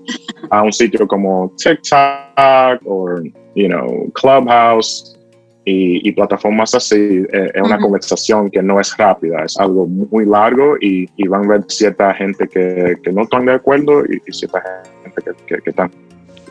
a 0.51 0.63
un 0.63 0.73
sitio 0.73 1.07
como 1.09 1.53
TikTok 1.57 2.81
o 2.87 3.09
you 3.57 3.69
know, 3.69 4.11
Clubhouse 4.13 5.19
y, 5.67 6.13
plataformas 6.13 6.75
así, 6.75 7.25
eh, 7.33 7.51
es 7.55 7.63
una 7.63 7.79
conversación 7.79 8.51
que 8.51 8.63
no 8.63 8.79
es 8.81 8.95
rápida, 8.97 9.45
es 9.45 9.57
algo 9.59 9.87
muy 9.87 10.27
largo 10.27 10.77
y, 10.81 11.07
van 11.27 11.47
a 11.47 11.49
ver 11.49 11.65
cierta 11.69 12.13
gente 12.15 12.47
que, 12.47 12.97
que 13.03 13.13
no 13.13 13.23
están 13.23 13.47
de 13.47 13.55
acuerdo 13.55 14.05
y, 14.05 14.21
cierta 14.31 14.63
gente 15.03 15.23
que, 15.47 15.63
que, 15.63 15.71
están. 15.71 15.91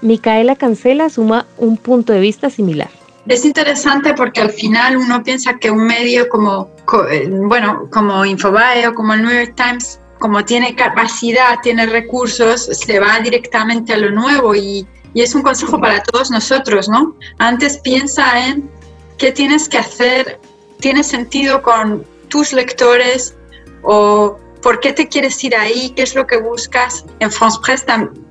Micaela 0.04 0.56
Cancela 0.56 1.10
suma 1.10 1.48
un 1.58 1.78
punto 1.78 2.14
de 2.14 2.20
vista 2.20 2.50
similar. 2.50 2.90
Es 3.28 3.46
interesante 3.46 4.14
porque 4.14 4.42
al 4.42 4.52
final 4.52 4.98
uno 4.98 5.24
piensa 5.24 5.58
que 5.58 5.72
un 5.72 5.86
medio 5.86 6.28
como, 6.28 6.70
eh, 7.10 7.30
bueno, 7.32 7.88
como 7.90 8.26
Infobae 8.26 8.86
o 8.88 8.94
como 8.94 9.14
el 9.14 9.24
New 9.24 9.32
York 9.32 9.54
Times, 9.56 10.00
como 10.20 10.44
tiene 10.44 10.76
capacidad, 10.76 11.60
tiene 11.64 11.86
recursos, 11.86 12.66
se 12.66 13.00
va 13.00 13.20
directamente 13.22 13.94
a 13.94 13.98
lo 13.98 14.12
nuevo 14.12 14.54
y, 14.54 14.86
y 15.14 15.22
es 15.22 15.34
un 15.36 15.42
consejo 15.42 15.80
para 15.80 16.04
todos 16.04 16.32
nosotros, 16.32 16.90
¿no? 16.90 17.16
Antes 17.38 17.78
piensa 17.78 18.48
en 18.48 18.70
qué 19.18 19.32
tienes 19.32 19.70
que 19.70 19.78
hacer, 19.78 20.40
tiene 20.82 21.02
sentido 21.04 21.62
con 21.62 22.06
tus 22.28 22.52
lectores 22.52 23.36
o 23.84 24.38
¿Por 24.64 24.80
qué 24.80 24.94
te 24.94 25.10
quieres 25.10 25.44
ir 25.44 25.56
ahí? 25.58 25.90
¿Qué 25.90 26.04
es 26.04 26.16
lo 26.16 26.26
que 26.26 26.38
buscas? 26.38 27.06
En 27.20 27.30
France 27.30 27.60
Press, 27.62 27.86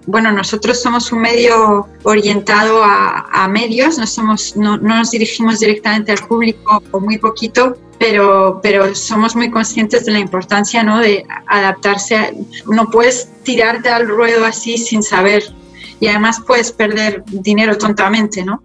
bueno, 0.06 0.32
nosotros 0.32 0.80
somos 0.80 1.12
un 1.12 1.20
medio 1.20 1.86
orientado 2.02 2.82
a, 2.82 3.48
medios, 3.48 3.98
no, 3.98 4.06
somos, 4.06 4.56
no, 4.56 4.76
nos 4.78 5.10
dirigimos 5.10 5.60
directamente 5.60 6.12
al 6.12 6.18
público 6.18 6.82
o 6.90 7.00
muy 7.00 7.18
poquito, 7.18 7.76
pero, 7.98 8.60
pero 8.62 8.94
somos 8.94 9.36
muy 9.36 9.50
conscientes 9.50 10.04
de 10.06 10.12
la 10.12 10.18
importancia 10.18 10.82
¿no? 10.82 10.98
de 10.98 11.24
adaptarse. 11.46 12.34
no 12.66 12.90
puedes 12.90 13.28
tirarte 13.42 13.88
al 13.88 14.08
ruedo 14.08 14.44
así 14.44 14.78
sin 14.78 15.02
saber 15.02 15.44
y 16.00 16.08
además 16.08 16.40
puedes 16.44 16.72
perder 16.72 17.22
dinero 17.26 17.78
tontamente, 17.78 18.44
¿no? 18.44 18.62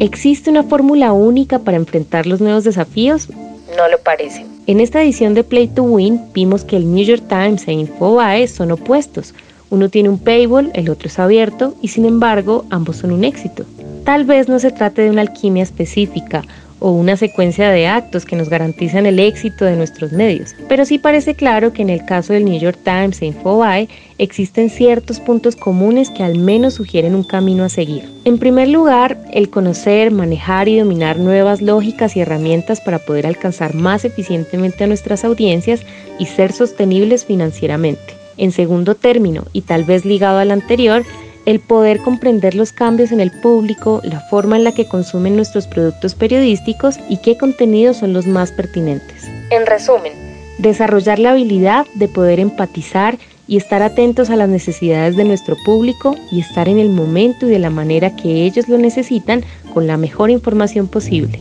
¿Existe 0.00 0.48
una 0.48 0.62
fórmula 0.62 1.12
única 1.12 1.58
para 1.58 1.76
enfrentar 1.76 2.26
los 2.26 2.40
nuevos 2.40 2.64
desafíos? 2.64 3.28
No 3.76 3.88
lo 3.88 3.98
parece. 3.98 4.46
En 4.70 4.78
esta 4.78 5.02
edición 5.02 5.34
de 5.34 5.42
Play 5.42 5.66
to 5.66 5.82
Win 5.82 6.20
vimos 6.32 6.62
que 6.62 6.76
el 6.76 6.94
New 6.94 7.04
York 7.04 7.24
Times 7.28 7.66
e 7.66 7.72
Infobae 7.72 8.46
son 8.46 8.70
opuestos. 8.70 9.34
Uno 9.68 9.88
tiene 9.88 10.08
un 10.08 10.20
paywall, 10.20 10.70
el 10.74 10.90
otro 10.90 11.08
es 11.08 11.18
abierto 11.18 11.74
y 11.82 11.88
sin 11.88 12.04
embargo 12.04 12.64
ambos 12.70 12.98
son 12.98 13.10
un 13.10 13.24
éxito. 13.24 13.64
Tal 14.04 14.24
vez 14.24 14.48
no 14.48 14.60
se 14.60 14.70
trate 14.70 15.02
de 15.02 15.10
una 15.10 15.22
alquimia 15.22 15.64
específica 15.64 16.44
o 16.80 16.90
una 16.90 17.16
secuencia 17.16 17.70
de 17.70 17.86
actos 17.86 18.24
que 18.24 18.36
nos 18.36 18.48
garantizan 18.48 19.06
el 19.06 19.18
éxito 19.18 19.64
de 19.64 19.76
nuestros 19.76 20.12
medios. 20.12 20.54
Pero 20.68 20.84
sí 20.84 20.98
parece 20.98 21.34
claro 21.34 21.72
que 21.72 21.82
en 21.82 21.90
el 21.90 22.04
caso 22.04 22.32
del 22.32 22.44
New 22.44 22.58
York 22.58 22.78
Times 22.82 23.22
e 23.22 23.26
Infobae 23.26 23.88
existen 24.18 24.70
ciertos 24.70 25.20
puntos 25.20 25.56
comunes 25.56 26.10
que 26.10 26.22
al 26.22 26.38
menos 26.38 26.74
sugieren 26.74 27.14
un 27.14 27.24
camino 27.24 27.64
a 27.64 27.68
seguir. 27.68 28.08
En 28.24 28.38
primer 28.38 28.68
lugar, 28.68 29.18
el 29.32 29.50
conocer, 29.50 30.10
manejar 30.10 30.68
y 30.68 30.78
dominar 30.78 31.18
nuevas 31.18 31.62
lógicas 31.62 32.16
y 32.16 32.20
herramientas 32.20 32.80
para 32.80 32.98
poder 32.98 33.26
alcanzar 33.26 33.74
más 33.74 34.04
eficientemente 34.04 34.84
a 34.84 34.86
nuestras 34.86 35.24
audiencias 35.24 35.82
y 36.18 36.26
ser 36.26 36.52
sostenibles 36.52 37.24
financieramente. 37.24 38.20
En 38.36 38.52
segundo 38.52 38.94
término, 38.94 39.44
y 39.52 39.60
tal 39.60 39.84
vez 39.84 40.06
ligado 40.06 40.38
al 40.38 40.50
anterior, 40.50 41.04
el 41.46 41.60
poder 41.60 42.00
comprender 42.00 42.54
los 42.54 42.72
cambios 42.72 43.12
en 43.12 43.20
el 43.20 43.30
público, 43.30 44.00
la 44.04 44.20
forma 44.20 44.56
en 44.56 44.64
la 44.64 44.72
que 44.72 44.86
consumen 44.86 45.36
nuestros 45.36 45.66
productos 45.66 46.14
periodísticos 46.14 46.98
y 47.08 47.18
qué 47.18 47.36
contenidos 47.36 47.98
son 47.98 48.12
los 48.12 48.26
más 48.26 48.52
pertinentes. 48.52 49.24
En 49.50 49.66
resumen, 49.66 50.12
desarrollar 50.58 51.18
la 51.18 51.32
habilidad 51.32 51.86
de 51.94 52.08
poder 52.08 52.40
empatizar 52.40 53.18
y 53.48 53.56
estar 53.56 53.82
atentos 53.82 54.30
a 54.30 54.36
las 54.36 54.48
necesidades 54.48 55.16
de 55.16 55.24
nuestro 55.24 55.56
público 55.64 56.14
y 56.30 56.40
estar 56.40 56.68
en 56.68 56.78
el 56.78 56.90
momento 56.90 57.46
y 57.46 57.50
de 57.50 57.58
la 57.58 57.70
manera 57.70 58.14
que 58.14 58.44
ellos 58.44 58.68
lo 58.68 58.78
necesitan 58.78 59.44
con 59.74 59.86
la 59.86 59.96
mejor 59.96 60.30
información 60.30 60.86
posible. 60.86 61.40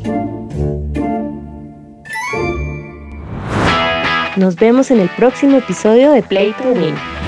Nos 4.38 4.56
vemos 4.56 4.90
en 4.90 5.02
el 5.02 5.10
próximo 5.10 5.58
episodio 5.58 6.12
de 6.12 6.24
Play 6.24 6.54
to 6.54 6.70
Win. 6.70 7.19